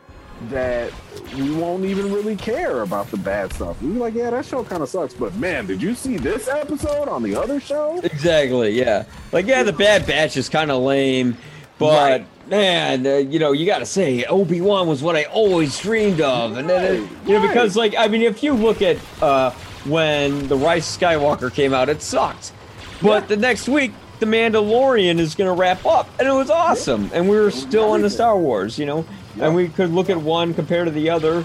[0.48, 0.92] that
[1.36, 3.80] we won't even really care about the bad stuff.
[3.80, 6.48] We'll be like, yeah, that show kind of sucks, but man, did you see this
[6.48, 8.00] episode on the other show?
[8.02, 11.36] exactly yeah like yeah the bad batch is kind of lame
[11.78, 12.26] but Right.
[12.48, 16.20] man, uh, you know, you got to say Obi Wan was what I always dreamed
[16.20, 19.50] of, and then it, you know because like I mean, if you look at uh,
[19.84, 22.52] when the Rise Skywalker came out, it sucked,
[23.00, 23.92] but the next week.
[24.22, 27.10] The Mandalorian is going to wrap up, and it was awesome.
[27.12, 29.04] And we were still in the Star Wars, you know,
[29.40, 31.44] and we could look at one compared to the other,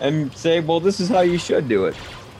[0.00, 1.94] and say, well, this is how you should do it.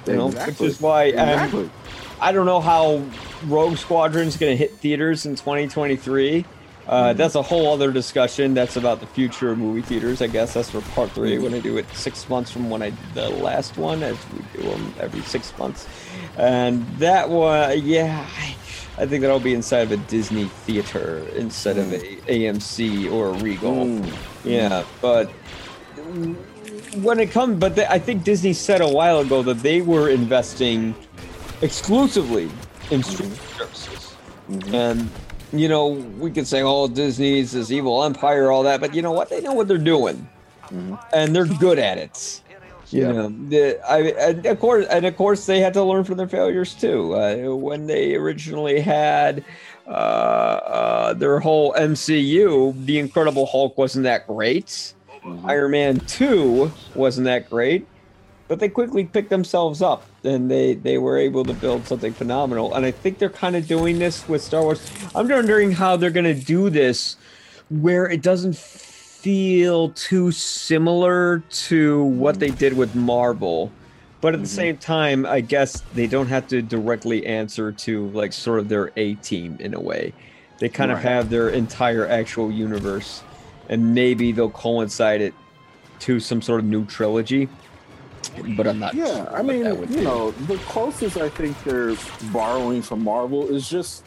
[0.06, 0.66] You know, Exactly.
[0.68, 1.60] which is why Exactly.
[1.64, 1.70] and
[2.18, 3.02] I don't know how
[3.44, 6.46] Rogue Squadron's going to hit theaters in 2023.
[6.86, 7.18] Uh, Mm-hmm.
[7.18, 8.54] That's a whole other discussion.
[8.54, 10.22] That's about the future of movie theaters.
[10.22, 11.42] I guess that's for part 3 Mm-hmm.
[11.44, 14.62] when I do it six months from when I did the last one, as we
[14.62, 15.86] do them every six months.
[16.38, 18.26] And that one, yeah,
[18.98, 23.32] I, think that'll be inside of a Disney theater instead of a AMC or a
[23.32, 23.86] Regal.
[23.86, 24.16] Mm.
[24.44, 25.30] Yeah, but
[26.96, 30.08] when it comes, but the, I think Disney said a while ago that they were
[30.08, 30.94] investing
[31.62, 32.44] exclusively
[32.90, 33.02] in mm-hmm.
[33.02, 34.16] streaming services,
[34.50, 34.74] mm-hmm.
[34.74, 35.10] and
[35.52, 39.12] you know we could say, "Oh, Disney's this evil empire," all that, but you know
[39.12, 39.28] what?
[39.28, 40.28] They know what they're doing,
[40.66, 40.94] mm-hmm.
[41.12, 42.42] and they're good at it.
[42.90, 43.12] You Yeah.
[43.12, 43.98] know, the, I,
[44.30, 47.14] and of course, and of course, they had to learn from their failures too.
[47.14, 49.44] Uh, when they originally had
[49.86, 54.94] uh, uh, their whole MCU, the Incredible Hulk wasn't that great.
[55.44, 57.86] Iron Man Two wasn't that great,
[58.48, 62.74] but they quickly picked themselves up and they they were able to build something phenomenal.
[62.74, 64.90] And I think they're kind of doing this with Star Wars.
[65.14, 67.16] I'm wondering how they're going to do this,
[67.68, 68.56] where it doesn't
[69.20, 72.40] feel too similar to what hmm.
[72.40, 73.72] they did with Marvel.
[74.20, 74.56] But at the mm-hmm.
[74.56, 78.90] same time, I guess they don't have to directly answer to like sort of their
[78.96, 80.12] A team in a way.
[80.58, 83.22] They kind of have their entire actual universe,
[83.68, 85.34] and maybe they'll coincide it
[86.00, 87.48] to some sort of new trilogy.
[88.56, 88.94] But I'm not.
[88.94, 90.00] Yeah, sure I mean, you be.
[90.00, 91.94] know, the closest I think they're
[92.32, 94.04] borrowing from Marvel is just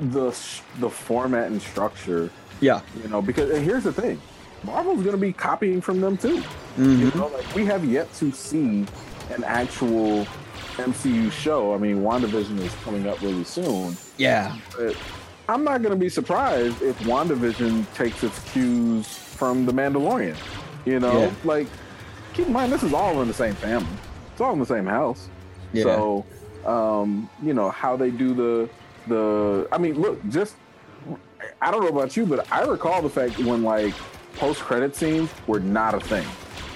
[0.00, 0.30] the
[0.78, 2.30] the format and structure.
[2.60, 4.22] Yeah, You know, because and here's the thing,
[4.62, 6.48] Marvel's going to be copying from them too.
[6.76, 7.14] You Mhm.
[7.14, 8.88] know, like we have yet to see
[9.28, 10.32] an actual
[10.78, 11.74] MCU show.
[11.74, 14.00] I mean, WandaVision is coming up really soon.
[14.16, 14.96] yeah, But
[15.48, 20.40] I'm not going to be surprised if WandaVision takes its cues from The Mandalorian.
[20.84, 21.34] You know, Yeah.
[21.42, 21.72] like
[22.32, 24.00] keep in mind this is all in the same family.
[24.32, 25.30] It's all in the same house.
[25.72, 25.84] yeah.
[25.84, 26.26] So,
[26.64, 28.70] um, you know how they do the
[29.06, 29.68] the.
[29.70, 30.56] I mean, look, just
[31.62, 33.94] I don't know about you, but I recall the fact when like
[34.36, 36.26] post credit scenes were not a thing.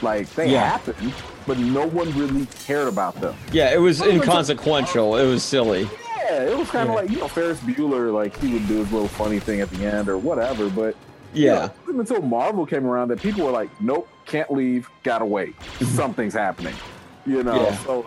[0.02, 0.68] Like they Yeah.
[0.68, 1.12] happened,
[1.46, 3.34] but no one really cared about them.
[3.52, 5.16] yeah, it was inconsequential.
[5.16, 5.88] It was silly.
[6.30, 7.00] Yeah, it was kind of Yeah.
[7.02, 9.84] like you know Ferris Bueller, like he would do his little funny thing at the
[9.86, 10.68] end or whatever.
[10.68, 10.94] But
[11.34, 11.54] you Yeah.
[11.54, 15.24] know, it wasn't until Marvel came around that people were like, "Nope, can't leave, gotta
[15.24, 15.54] wait.
[15.82, 16.74] Something's happening."
[17.26, 17.76] You know, Yeah.
[17.78, 18.06] so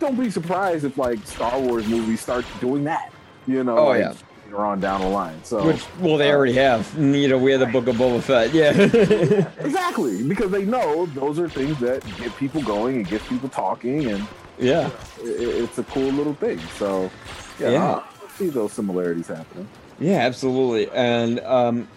[0.00, 3.10] don't be surprised if like Star Wars movies start doing that.
[3.46, 4.12] You know, Oh, like, yeah.
[4.52, 5.42] Later on down the line.
[5.44, 6.86] So Which, well, they already have.
[6.92, 8.52] Mm, You know, we had the Book of Boba Fett.
[8.52, 8.70] Yeah.
[9.64, 14.06] exactly because they know those are things that get people going and get people talking,
[14.06, 14.26] and
[14.58, 14.90] yeah.
[15.20, 16.58] i- i- it's a cool little thing.
[16.78, 17.10] So
[17.58, 17.94] yeah, Yeah.
[17.94, 19.68] I see those similarities happening.
[19.98, 20.90] Yeah, absolutely.
[20.90, 21.88] And um,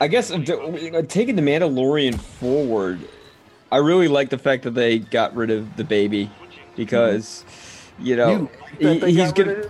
[0.00, 0.38] I guess uh,
[1.08, 3.00] taking the Mandalorian forward,
[3.72, 6.30] I really like the fact that they got rid of the baby
[6.76, 7.44] because,
[7.98, 9.64] you know, You he- he's gonna.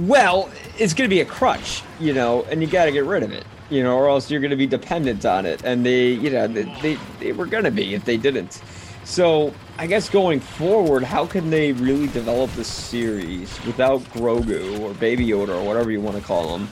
[0.00, 3.22] Well, it's going to be a crutch, you know, and you got to get rid
[3.22, 5.62] of it, you know, or else you're going to be dependent on it.
[5.64, 8.60] And they, you know, they, they, they were going to be if they didn't.
[9.04, 14.94] So I guess going forward, how can they really develop the series without Grogu or
[14.94, 16.68] Baby Yoda or whatever you want to call them,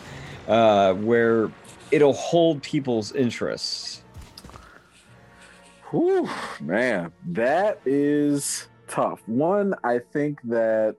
[0.49, 1.51] uh, where
[1.93, 4.03] it'll hold people's interests?
[5.91, 6.29] Whew,
[6.61, 9.21] man, that is tough.
[9.27, 10.97] One, I think that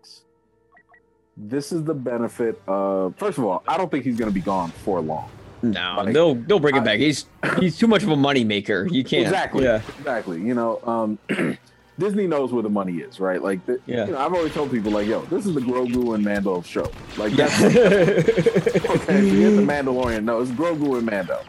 [1.38, 3.16] this is the benefit of.
[3.18, 5.30] First of all, I don't think he's going to be gone for long.
[5.62, 7.00] No, Like, they'll they'll bring him I- back.
[7.00, 7.26] He's
[7.60, 8.92] he's too much of a moneymaker.
[8.92, 9.24] You can't.
[9.24, 9.64] Exactly.
[9.64, 9.82] Yeah.
[10.00, 10.42] Exactly.
[10.42, 11.18] You know, um,
[12.00, 13.42] Disney knows where the money is, right?
[13.42, 14.06] Like, the, Yeah.
[14.08, 16.92] you know, I've always told people, like, yo, this is the Grogu and Mando show.
[17.18, 17.48] Like, Yeah.
[17.48, 18.22] that's okay.
[18.22, 20.24] Forget the Mandalorian.
[20.24, 21.40] No, it's Grogu and Mando.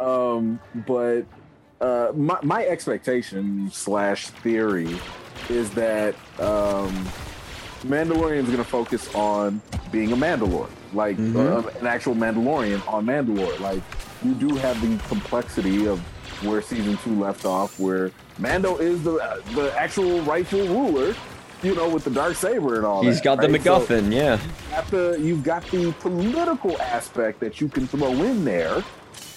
[0.00, 1.22] Um, but
[1.80, 4.96] uh, my, my expectation slash theory
[5.50, 7.06] is that um,
[7.84, 9.60] Mandalorian is going to focus on
[9.90, 11.36] being a Mandalore, like Mhm.
[11.66, 13.58] uh, an actual Mandalorian on Mandalore.
[13.60, 13.82] Like
[14.24, 15.98] you do have the complexity of
[16.44, 21.14] where season two left off, where Mando is the uh, the actual rightful ruler.
[21.62, 23.24] You know, with the dark saber and all He's that.
[23.24, 23.62] got the right?
[23.62, 24.12] So- MacGuffin.
[24.12, 24.38] yeah.
[24.72, 28.82] got the you've got the political aspect that you can throw in there,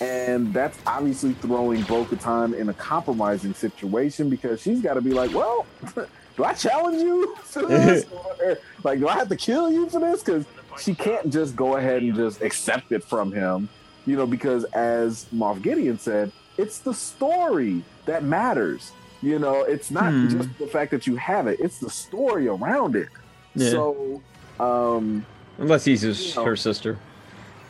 [0.01, 5.35] and that's obviously throwing Bo-Katan in a compromising situation because she's got to be like,
[5.35, 5.67] well,
[6.38, 8.05] do I challenge you for this?
[8.43, 10.21] or, like, do I have to kill you for this?
[10.23, 10.45] Because
[10.81, 13.69] she can't just go ahead and just accept it from him
[14.05, 18.91] You know, because as Moff Gideon said, it's the story that matters.
[19.21, 20.29] You know, it's not Hmm.
[20.29, 23.07] just the fact that you have it; it's the story around it.
[23.55, 23.69] Yeah.
[23.71, 24.21] So,
[24.59, 25.25] um,
[25.57, 26.45] Unless he's his, You know.
[26.45, 26.97] her sister.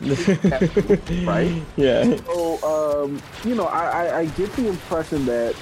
[1.24, 1.62] Right?
[1.76, 2.16] Yeah.
[2.26, 2.58] So,
[3.04, 5.54] um, you know, I, I, I get the impression that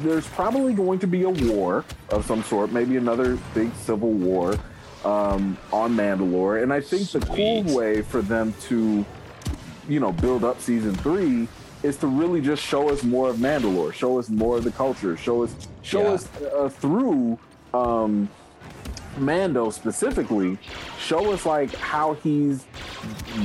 [0.00, 4.56] there's probably going to be a war of some sort, maybe another big civil war
[5.04, 6.62] um, on Mandalore.
[6.62, 9.04] And I think the cool way for them to,
[9.88, 11.48] you know, build up season three
[11.82, 15.16] is to really just show us more of Mandalore, show us more of the culture,
[15.16, 16.08] show us show Yeah.
[16.10, 17.38] us uh, through
[17.74, 18.28] um,
[19.18, 20.58] Mando specifically,
[20.98, 22.66] show us like how he's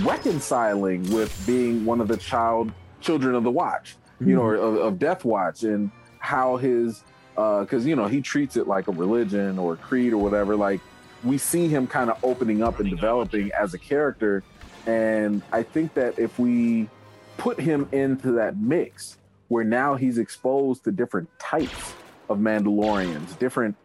[0.01, 4.75] reconciling with being one of the child children of the Watch, you know, or of,
[4.77, 5.91] of Death Watch, and
[6.23, 7.03] how his
[7.35, 10.55] because you know he treats it like a religion or a creed or whatever.
[10.55, 10.79] Like
[11.23, 14.41] we see him kind of opening up and developing as a character,
[14.87, 16.89] and I think that if we
[17.37, 19.17] put him into that mix,
[19.49, 21.93] where now he's exposed to different types
[22.29, 23.75] of Mandalorians, different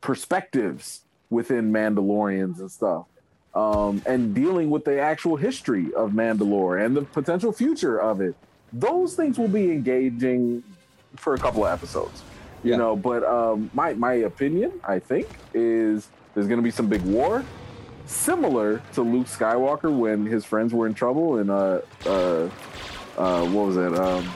[0.00, 3.06] perspectives within Mandalorians and stuff
[3.54, 8.36] um, and dealing with the actual history of Mandalore and the potential future of it.
[8.72, 10.62] Those things will be engaging
[11.16, 12.22] for a couple of episodes,
[12.62, 12.76] you Yeah.
[12.78, 12.96] know.
[12.96, 17.44] But um, my my opinion, I think, is there's going to be some big war,
[18.06, 22.48] similar to Luke Skywalker when his friends were in trouble in uh uh,
[23.16, 24.28] uh what was it um,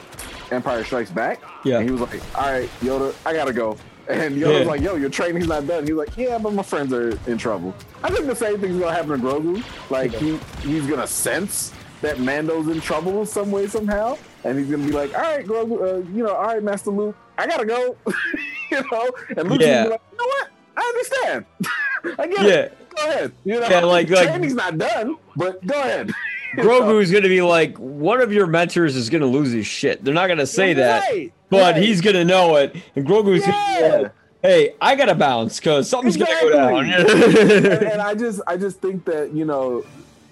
[0.51, 1.41] Empire Strikes Back.
[1.65, 1.79] Yeah.
[1.79, 3.77] and he was like, "All right, Yoda, I gotta go."
[4.09, 4.71] And Yoda's Yeah.
[4.71, 7.75] like, "Yo, your training's not done." He's like, "Yeah, but my friends are in trouble."
[8.03, 9.63] I think the same thing's gonna happen to Grogu.
[9.91, 14.69] Like he he's gonna sense that Mando's in trouble in some way somehow, and he's
[14.71, 17.65] gonna be like, "All right, Grogu, uh, you know, all right, Master Luke, I gotta
[17.67, 17.97] go,"
[18.71, 19.11] you know.
[19.37, 19.85] And Luke's Yeah.
[19.85, 20.49] gonna be like, "You know what?
[20.77, 21.45] I understand.
[22.19, 22.53] I get Yeah.
[22.55, 22.79] it.
[22.97, 23.33] Go ahead.
[23.45, 26.13] You know, Yeah, like- like- training's not done, but go ahead."
[26.57, 30.03] Grogu is to be like, one of your mentors is to lose his shit.
[30.03, 31.77] They're not to say that, Right, but right.
[31.83, 32.75] he's to know it.
[32.97, 33.97] And Grogu's going to be Yeah.
[33.99, 34.13] like,
[34.43, 36.51] hey, I got to bounce because something's Exactly.
[36.53, 37.83] to go and, down.
[37.93, 39.85] and I just I just think that you know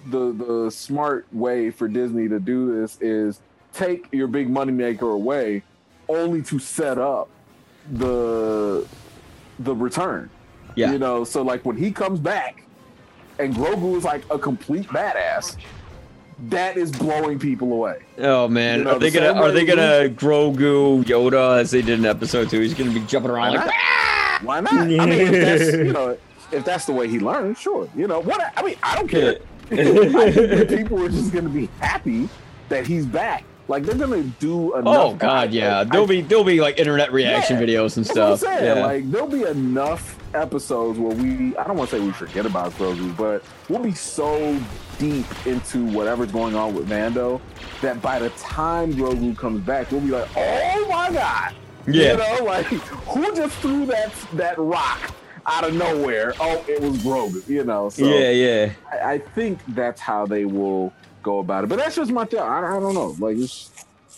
[0.09, 3.39] the the smart way for Disney to do this is
[3.77, 5.63] take your big moneymaker away,
[6.09, 7.29] only to set up
[7.91, 8.85] the
[9.59, 10.29] the return.
[10.75, 10.91] Yeah.
[10.91, 12.63] You know, so like when he comes back
[13.39, 15.57] and Grogu is like a complete badass,
[16.49, 18.03] that is blowing people away.
[18.19, 18.79] oh, man.
[18.79, 22.05] You know, are they the to are they to Grogu Yoda as they did in
[22.05, 22.59] episode two?
[22.59, 23.75] He's going to be jumping around Why like, not?
[23.75, 24.73] "Ah!" Why not?
[24.73, 26.17] I mean, if that's you know,
[26.51, 27.89] if that's the way he learns, sure.
[27.95, 28.53] You know what?
[28.55, 29.39] I mean, I don't care.
[29.71, 32.29] I people are just going to be happy
[32.69, 33.43] that he's back.
[33.67, 34.97] Like they're going to do oh, enough.
[34.97, 35.79] Oh God, yeah.
[35.79, 38.63] I- There'll be there'll be like internet reaction Yeah, videos and That's what I'm stuff.
[38.63, 38.85] Yeah.
[38.85, 42.71] Like there'll be enough episodes where we I don't want to say we forget about
[42.73, 44.57] Grogu, but we'll be so
[44.97, 47.41] deep into whatever's going on with Mando
[47.81, 51.53] that by the time Grogu comes back, we'll be like, oh my god.
[51.87, 52.11] Yeah.
[52.11, 55.13] You know, like who just threw that that rock
[55.45, 56.33] out of nowhere?
[56.39, 57.89] Oh, it was Grogu, you know.
[57.89, 58.73] So yeah, yeah.
[58.91, 60.93] I, I think that's how they will
[61.27, 61.67] go about it.
[61.67, 62.47] But that's just my thought.
[62.47, 63.15] I, I don't know.
[63.19, 63.37] Like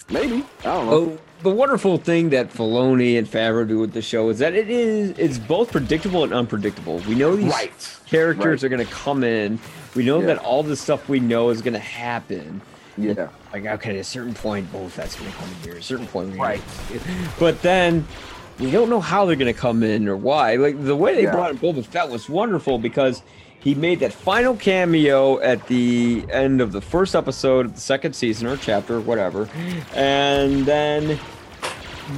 [0.09, 0.45] maybe.
[0.61, 0.91] I don't know.
[0.93, 4.69] Oh, the wonderful thing that Filoni and Favreau do with the show is that it
[4.69, 6.99] is it's both predictable and unpredictable.
[7.07, 7.71] We know these Right.
[8.07, 8.65] characters Right.
[8.65, 9.59] are going to come in.
[9.95, 10.27] We know Yeah.
[10.27, 12.61] that all the stuff we know is going to happen.
[12.97, 13.29] Yeah.
[13.53, 15.73] Like okay, at a certain point, oh, Boba Fett's going to come in here.
[15.73, 16.61] At a certain point, Right.
[17.39, 18.05] But then
[18.59, 20.55] we don't know how they're going to come in or why.
[20.55, 21.31] Like the way they Yeah.
[21.31, 23.21] brought in Boba Fett was wonderful because
[23.59, 28.13] he made that final cameo at the end of the first episode of the second
[28.13, 29.49] season or chapter or whatever,
[29.93, 31.19] and then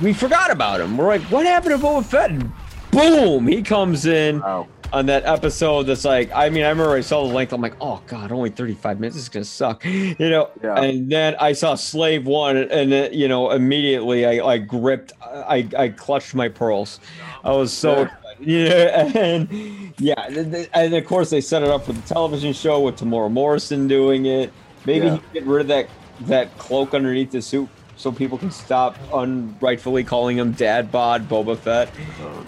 [0.02, 0.98] we forgot about him.
[0.98, 2.30] We're like, what happened to Boba Fett?
[2.32, 2.52] And
[2.92, 4.68] boom, he comes in Wow.
[4.94, 7.76] on that episode that's like I mean I remember I saw the length I'm like
[7.80, 10.76] oh god only 35 minutes this is gonna suck you know Yeah.
[10.82, 15.66] and then I saw Slave One and uh, you know immediately I, I gripped I,
[15.78, 17.00] I clutched my pearls
[17.46, 18.10] I was so
[18.42, 19.06] Yeah.
[19.14, 22.98] yeah and yeah and of course they set it up for the television show with
[23.00, 24.52] Temuera Morrison doing it
[24.86, 25.16] maybe Yeah.
[25.18, 25.88] he get rid of that
[26.22, 31.56] that cloak underneath the suit so people can stop unrightfully calling him Dad Bod Boba
[31.58, 31.90] Fett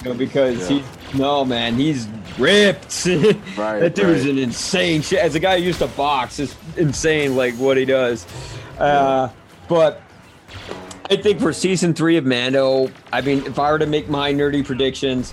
[0.03, 0.79] you know, because Yeah.
[0.79, 2.07] he's no man, he's
[2.39, 3.05] ripped.
[3.55, 4.31] Right, that dude's right.
[4.31, 5.19] an insane shit.
[5.19, 8.25] As a guy who used to box, it's insane like what he does.
[8.79, 9.29] Uh,
[9.67, 10.01] but
[11.11, 14.33] I think for season three of Mando, I mean, if I were to make my
[14.33, 15.31] nerdy predictions,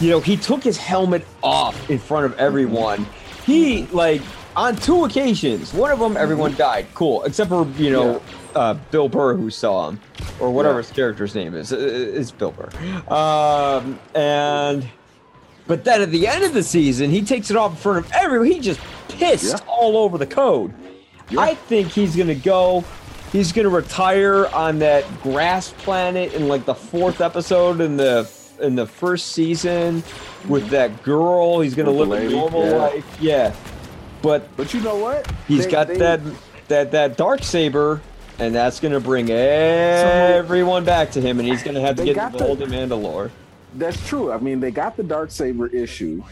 [0.00, 3.06] you know, he took his helmet off in front of everyone.
[3.44, 4.22] He like
[4.56, 5.72] on two occasions.
[5.74, 6.86] One of them, everyone died.
[6.94, 8.22] Cool, except for you know.
[8.54, 10.00] Uh, Bill Burr, who saw him,
[10.40, 10.82] or whatever Yeah.
[10.86, 12.70] his character's name is, Uh, it's Bill Burr.
[13.14, 14.88] Um, and
[15.66, 18.12] but then at the end of the season, he takes it off in front of
[18.12, 18.46] everyone.
[18.50, 19.70] He just pissed Yeah.
[19.70, 20.72] all over the code.
[21.28, 21.40] Yeah.
[21.40, 22.82] I think he's gonna go.
[23.30, 28.24] He's gonna retire on that grass planet in like the fourth episode in the
[28.60, 30.02] in the first season
[30.48, 31.60] with that girl.
[31.60, 32.76] He's gonna With live a normal yeah.
[32.76, 33.18] life.
[33.20, 33.54] Yeah,
[34.22, 35.30] but But you know what?
[35.48, 36.20] he's They- got they- that
[36.68, 38.00] that that dark saber.
[38.38, 42.32] And that's gonna bring everyone back to him, and he's gonna have to get got
[42.32, 43.30] the- involved in Mandalore.
[43.74, 44.30] That's true.
[44.30, 46.22] I mean, they got the dark saber issue,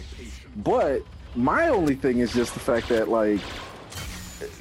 [0.57, 1.01] but
[1.35, 3.41] my only thing is just the fact that, like,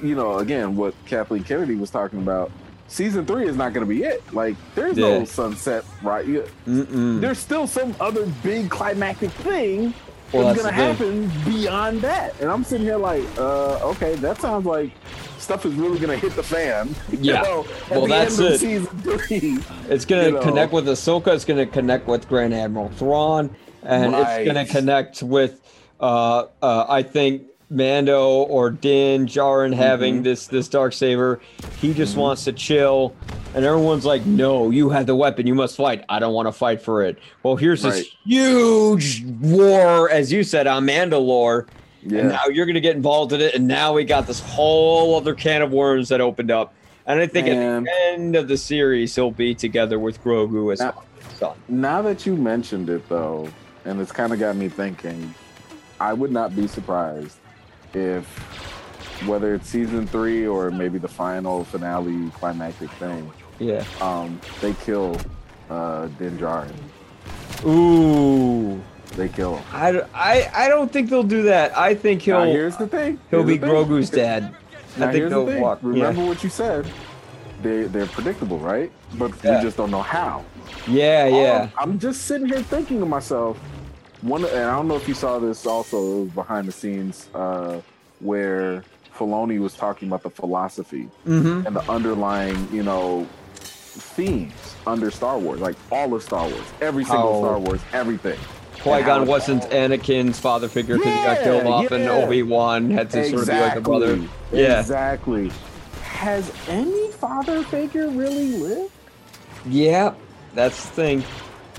[0.02, 2.50] you know, again, what Kathleen Kennedy was talking about.
[2.94, 4.22] Season three is not going to be it.
[4.34, 5.18] Like, there's Yeah.
[5.20, 6.24] no sunset, right?
[6.28, 7.20] You- Mm-mm.
[7.22, 9.96] There's still some other big climactic thing
[10.32, 12.40] Well, that's that's going to happen beyond that.
[12.40, 14.92] And I'm sitting here like, uh, okay, that sounds like
[15.40, 16.90] stuff is really going to hit the fan.
[17.12, 17.42] you Yeah.
[17.42, 18.60] know, at Well, the that's end of it.
[18.60, 19.58] Season three.
[19.90, 20.42] It's gonna you know.
[20.42, 21.34] connect with Ahsoka.
[21.34, 23.50] It's gonna connect with Grand Admiral Thrawn,
[23.82, 25.60] and it's gonna connect with,
[26.00, 30.24] uh, uh, I think Mando or Din Djarin having Mm-hmm.
[30.24, 31.40] this this dark saber.
[31.80, 33.16] He just wants to chill,
[33.56, 35.48] and everyone's like, "No, you have the weapon.
[35.48, 36.04] You must fight.
[36.10, 37.94] I don't want to fight for it." Well, here's Right.
[37.94, 41.68] this huge war, as you said, on Mandalore.
[42.06, 42.20] Yeah.
[42.20, 45.16] And now you're going to get involved in it, and now we got this whole
[45.16, 46.74] other can of worms that opened up.
[47.06, 50.80] And I think at the end of the series, he'll be together with Grogu as
[50.80, 51.02] Now-
[51.40, 51.54] son.
[51.70, 53.48] Now that you mentioned it, though,
[53.86, 55.34] and it's kind of got me thinking,
[56.00, 57.38] I would not be surprised
[57.96, 58.26] if,
[59.28, 63.84] whether it's season three or maybe the final finale climactic thing, Yeah.
[64.02, 65.18] um, they kill
[65.70, 66.72] uh, Din Djarin.
[67.66, 68.82] Ooh.
[69.16, 69.66] They kill him.
[69.72, 71.78] I, I, I don't think they'll do that.
[71.78, 73.20] I think he'll here's the thing.
[73.30, 73.70] he'll Here's be thing.
[73.70, 74.56] Grogu's dad.
[74.98, 75.62] Now, I think here's they'll the thing.
[75.62, 75.80] walk.
[75.84, 76.88] Remember what you said.
[77.62, 78.92] They they're predictable, right?
[79.18, 79.58] But Yeah.
[79.58, 80.44] we just don't know how.
[80.88, 81.36] Yeah, yeah.
[81.36, 81.70] yeah.
[81.78, 83.60] I'm just sitting here thinking to myself,
[84.24, 87.82] one, and I don't know if you saw this also behind the scenes, uh,
[88.20, 88.84] where
[89.16, 91.68] Filoni was talking about the philosophy Mm-hmm.
[91.68, 97.06] and the underlying, you know, themes under Star Wars, like all of Star Wars, every
[97.06, 98.40] single Star Wars, everything.
[98.82, 102.08] Qui Gon wasn't Anakin's father figure because he got killed off, and.
[102.10, 104.20] Obi Wan had to sort of be like a brother.
[104.52, 105.52] Yeah, exactly.
[106.02, 108.92] Has any father figure really lived?
[109.66, 110.14] yeah.
[110.54, 111.24] That's the thing.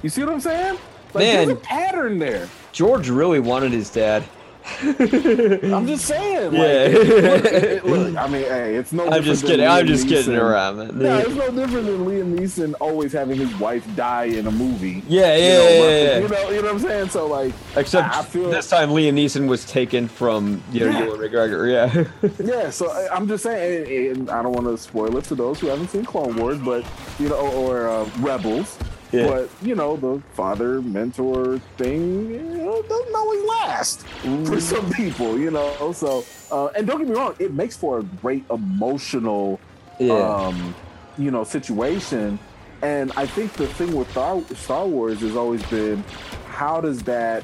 [0.02, 0.78] You see what I'm saying?
[1.14, 1.46] Like, Man.
[1.46, 2.48] there's a pattern there.
[2.72, 4.24] George really wanted his dad.
[4.80, 6.52] I'm just saying.
[6.52, 9.06] Like, look, it- look, I mean, hey, it's no.
[9.10, 9.66] I'm just kidding.
[9.66, 10.98] I'm just kidding around, man.
[10.98, 15.02] No, it's no different than Liam Neeson always having his wife die in a movie.
[15.06, 16.18] Yeah, yeah, you know, yeah, yeah, yeah.
[16.18, 17.08] You know, you know what I'm saying?
[17.10, 21.04] So like, Except I feel- this time Liam Neeson was taken from you know Yeah.
[21.04, 21.70] Ewan McGregor.
[21.70, 22.30] Yeah.
[22.64, 22.70] yeah.
[22.70, 25.60] So I- I'm just saying, and, and I don't want to spoil it to those
[25.60, 26.86] who haven't seen Clone Wars, but
[27.18, 28.78] you know, or uh, Rebels.
[29.14, 29.28] Yeah.
[29.28, 34.02] But you know, the father mentor thing you know, doesn't always last
[34.44, 35.92] for some people, you know.
[35.92, 39.60] So, uh, and don't get me wrong, it makes for a great emotional
[39.98, 40.14] yeah.
[40.14, 40.74] um,
[41.16, 42.38] you know, situation.
[42.82, 46.04] And I think the thing with Star Wars has always been
[46.48, 47.42] how does that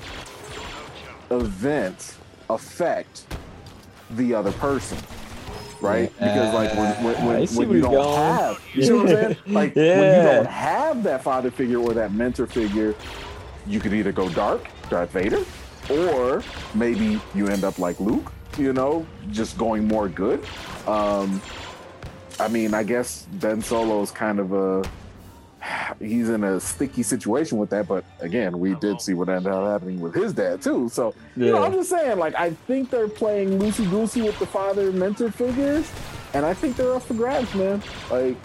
[1.30, 2.16] event
[2.48, 3.26] affect
[4.10, 4.98] the other person?
[5.80, 6.12] Right?
[6.18, 8.16] Because like when when, when, when you don't going.
[8.16, 9.36] have you see what I'm saying?
[9.46, 12.94] Like when you don't have that father figure or that mentor figure,
[13.66, 15.44] you could either go dark, Darth Vader,
[15.90, 16.42] or
[16.74, 20.44] maybe you end up like Luke, you know, just going more good.
[20.86, 21.40] Um,
[22.38, 24.82] I mean, I guess Ben Solo's kind of a
[25.98, 28.98] he's in a sticky situation with that, but again, we did uh-huh.
[28.98, 30.88] see what ended up happening with his dad too.
[30.88, 34.46] So you know, I'm just saying, like, I think they're playing loosey goosey with the
[34.46, 35.90] father mentor figures,
[36.34, 37.82] and I think they're up for grabs, man.
[38.10, 38.36] Like,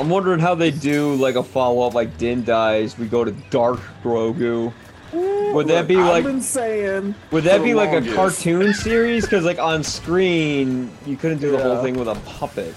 [0.00, 3.32] I'm wondering how they do like a follow up, like Din dies, we go to
[3.50, 4.72] Dark Grogu.
[5.12, 7.14] Eh, would that be I've like- been saying?
[7.30, 9.24] Would that be like a cartoon series?
[9.24, 12.74] Because like on screen, you couldn't do the whole thing with a puppet.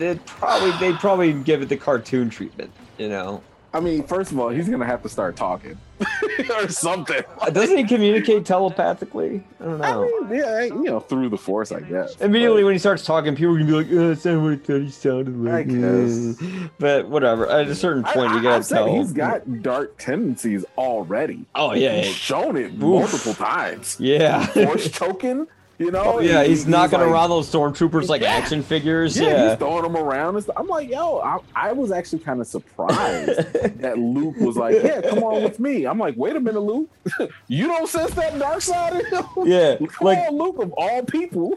[0.00, 2.70] They'd probably they'd probably give it the cartoon treatment.
[2.98, 3.42] You know,
[3.74, 5.76] I mean, first of all, he's gonna have to start talking
[6.56, 7.22] or something.
[7.38, 9.44] Uh, doesn't he communicate telepathically?
[9.60, 10.20] I don't I know.
[10.22, 12.16] mean, yeah, you know, through the force, I guess.
[12.16, 14.52] Immediately But- when he starts talking, people are gonna be like, "Oh, that's not what
[14.52, 16.70] I thought he sounded like." I guess.
[16.78, 17.46] But whatever.
[17.48, 18.86] At a certain point, I, you gotta tell.
[18.94, 21.44] he's got dark tendencies already.
[21.54, 22.12] Oh yeah, He's yeah.
[22.14, 23.96] shown it multiple times.
[24.00, 24.46] yeah.
[24.46, 25.46] Force choking,
[25.80, 26.02] you know.
[26.04, 28.28] Oh yeah, he- he's knocking like- around those stormtroopers like Yeah.
[28.34, 29.18] action figures.
[29.18, 29.48] Yeah, Yeah.
[29.50, 30.44] he's throwing them around.
[30.56, 35.00] I'm like, yo, I, I was actually kind of surprised that Luke was like, yeah,
[35.00, 35.86] come on with me.
[35.86, 36.88] I'm like, wait a minute, Luke,
[37.48, 39.24] you don't sense that dark side in him?
[39.44, 41.56] Yeah, Come like- on, Luke, of all people.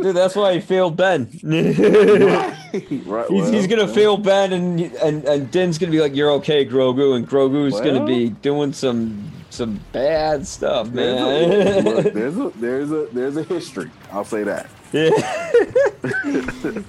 [0.00, 1.26] Dude, that's why he failed Ben.
[1.26, 1.46] he's,
[3.06, 7.16] right, he's gonna fail Ben, and and and Din's gonna be like, "You're okay, Grogu,"
[7.16, 11.86] and Grogu's gonna be doing some some bad stuff, There's man.
[11.86, 13.90] a, look, there's a there's a there's a history.
[14.12, 14.68] I'll say that.
[14.92, 15.10] yeah.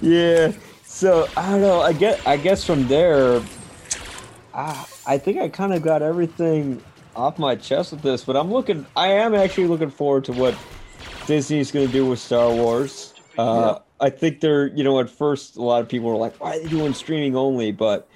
[0.00, 0.52] yeah.
[0.84, 1.80] So I don't know.
[1.80, 2.24] I get.
[2.26, 3.42] I guess from there,
[4.54, 6.82] I, I think I kind of got everything
[7.16, 8.24] off my chest with this.
[8.24, 8.86] But I'm looking.
[8.96, 10.54] I am actually looking forward to what
[11.26, 13.14] Disney's going to do with Star Wars.
[13.36, 14.68] Uh, I think they're.
[14.68, 17.36] You know, at first a lot of people were like, "Why are they doing streaming
[17.36, 18.08] only?" But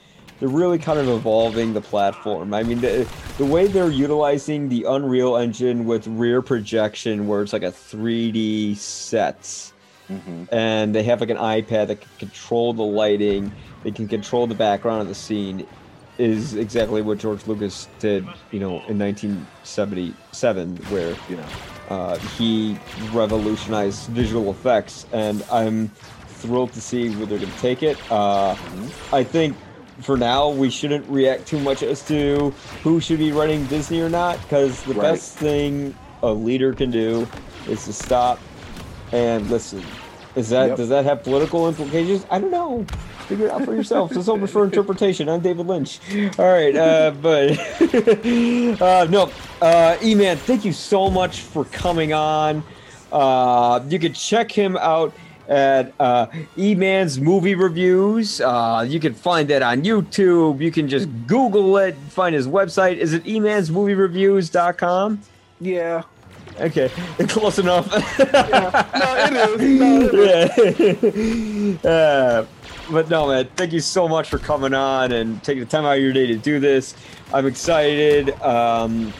[0.42, 2.52] they're really kind of evolving the platform.
[2.52, 3.06] I mean, the,
[3.38, 8.76] the way they're utilizing the Unreal Engine with rear projection, where it's like a 3D
[8.76, 9.72] sets
[10.50, 13.52] and they have like an iPad that can control the lighting,
[13.84, 15.64] they can control the background of the scene,
[16.18, 21.46] is exactly what George Lucas did, you know, in 1977, where You know.
[21.88, 22.76] uh, he
[23.12, 25.88] revolutionized visual effects, and I'm
[26.26, 27.96] thrilled to see where they're going to take it.
[28.10, 28.56] Uh,
[29.12, 29.56] I think
[30.00, 34.08] for now we shouldn't react too much as to who should be running Disney or
[34.08, 35.12] not, because the Right.
[35.12, 37.30] best thing a leader can do
[37.66, 38.48] is to stop
[39.12, 39.98] and listen.
[40.34, 40.76] Is that Yep.
[40.78, 42.24] does that have political implications?
[42.30, 42.88] I don't know.
[43.26, 44.16] Figure it out for yourself.
[44.16, 45.28] It's open for interpretation.
[45.28, 46.00] I'm David Lynch.
[46.38, 47.58] All right, uh, but
[48.80, 52.64] uh, no, uh, E-Man, thank you so much for coming on.
[53.10, 55.14] Uh, you can check him out
[55.52, 56.26] at uh,
[56.56, 58.40] E-Man's Movie Reviews.
[58.40, 60.60] Uh, you can find that on YouTube.
[60.60, 62.96] You can just Google it, find his website.
[62.96, 65.20] Is it emansmoviereviews.com?
[65.60, 66.02] Yeah.
[66.60, 66.88] Okay,
[67.28, 67.90] close enough.
[67.92, 67.98] No,
[69.18, 69.80] it is.
[69.80, 71.78] No, it is.
[71.84, 71.90] yeah.
[71.90, 72.46] uh,
[72.90, 75.96] but no, man, thank you so much for coming on and taking the time out
[75.96, 76.94] of your day to do this.
[77.32, 78.30] I'm excited.
[78.42, 79.12] Um,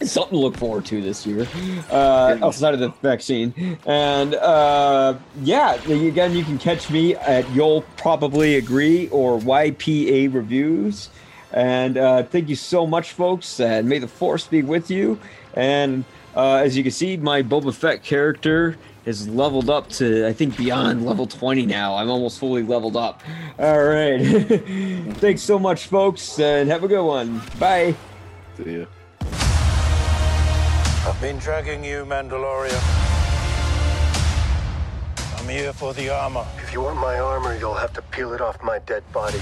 [0.08, 1.46] something to look forward to this year,
[1.90, 3.78] uh, outside of the vaccine.
[3.86, 11.10] And uh, yeah, again, you can catch me at You'll Probably Agree or YPA Reviews.
[11.52, 13.60] And uh, thank you so much, folks.
[13.60, 15.18] And may the force be with you.
[15.54, 16.04] And
[16.36, 20.56] uh, as you can see, my Boba Fett character has leveled up to, I think,
[20.56, 21.96] beyond level 20 now.
[21.96, 23.22] I'm almost fully leveled up.
[23.58, 24.18] All right.
[25.16, 27.40] Thanks so much, folks, and have a good one.
[27.58, 27.94] Bye.
[28.56, 28.86] See ya.
[31.10, 32.80] I've been tracking you, Mandalorian.
[35.36, 36.46] I'm here for the armor.
[36.62, 39.40] If you want my armor, you'll have to peel it off my dead body.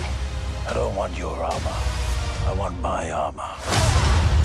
[0.66, 1.76] I don't want your armor.
[2.46, 4.37] I want my armor.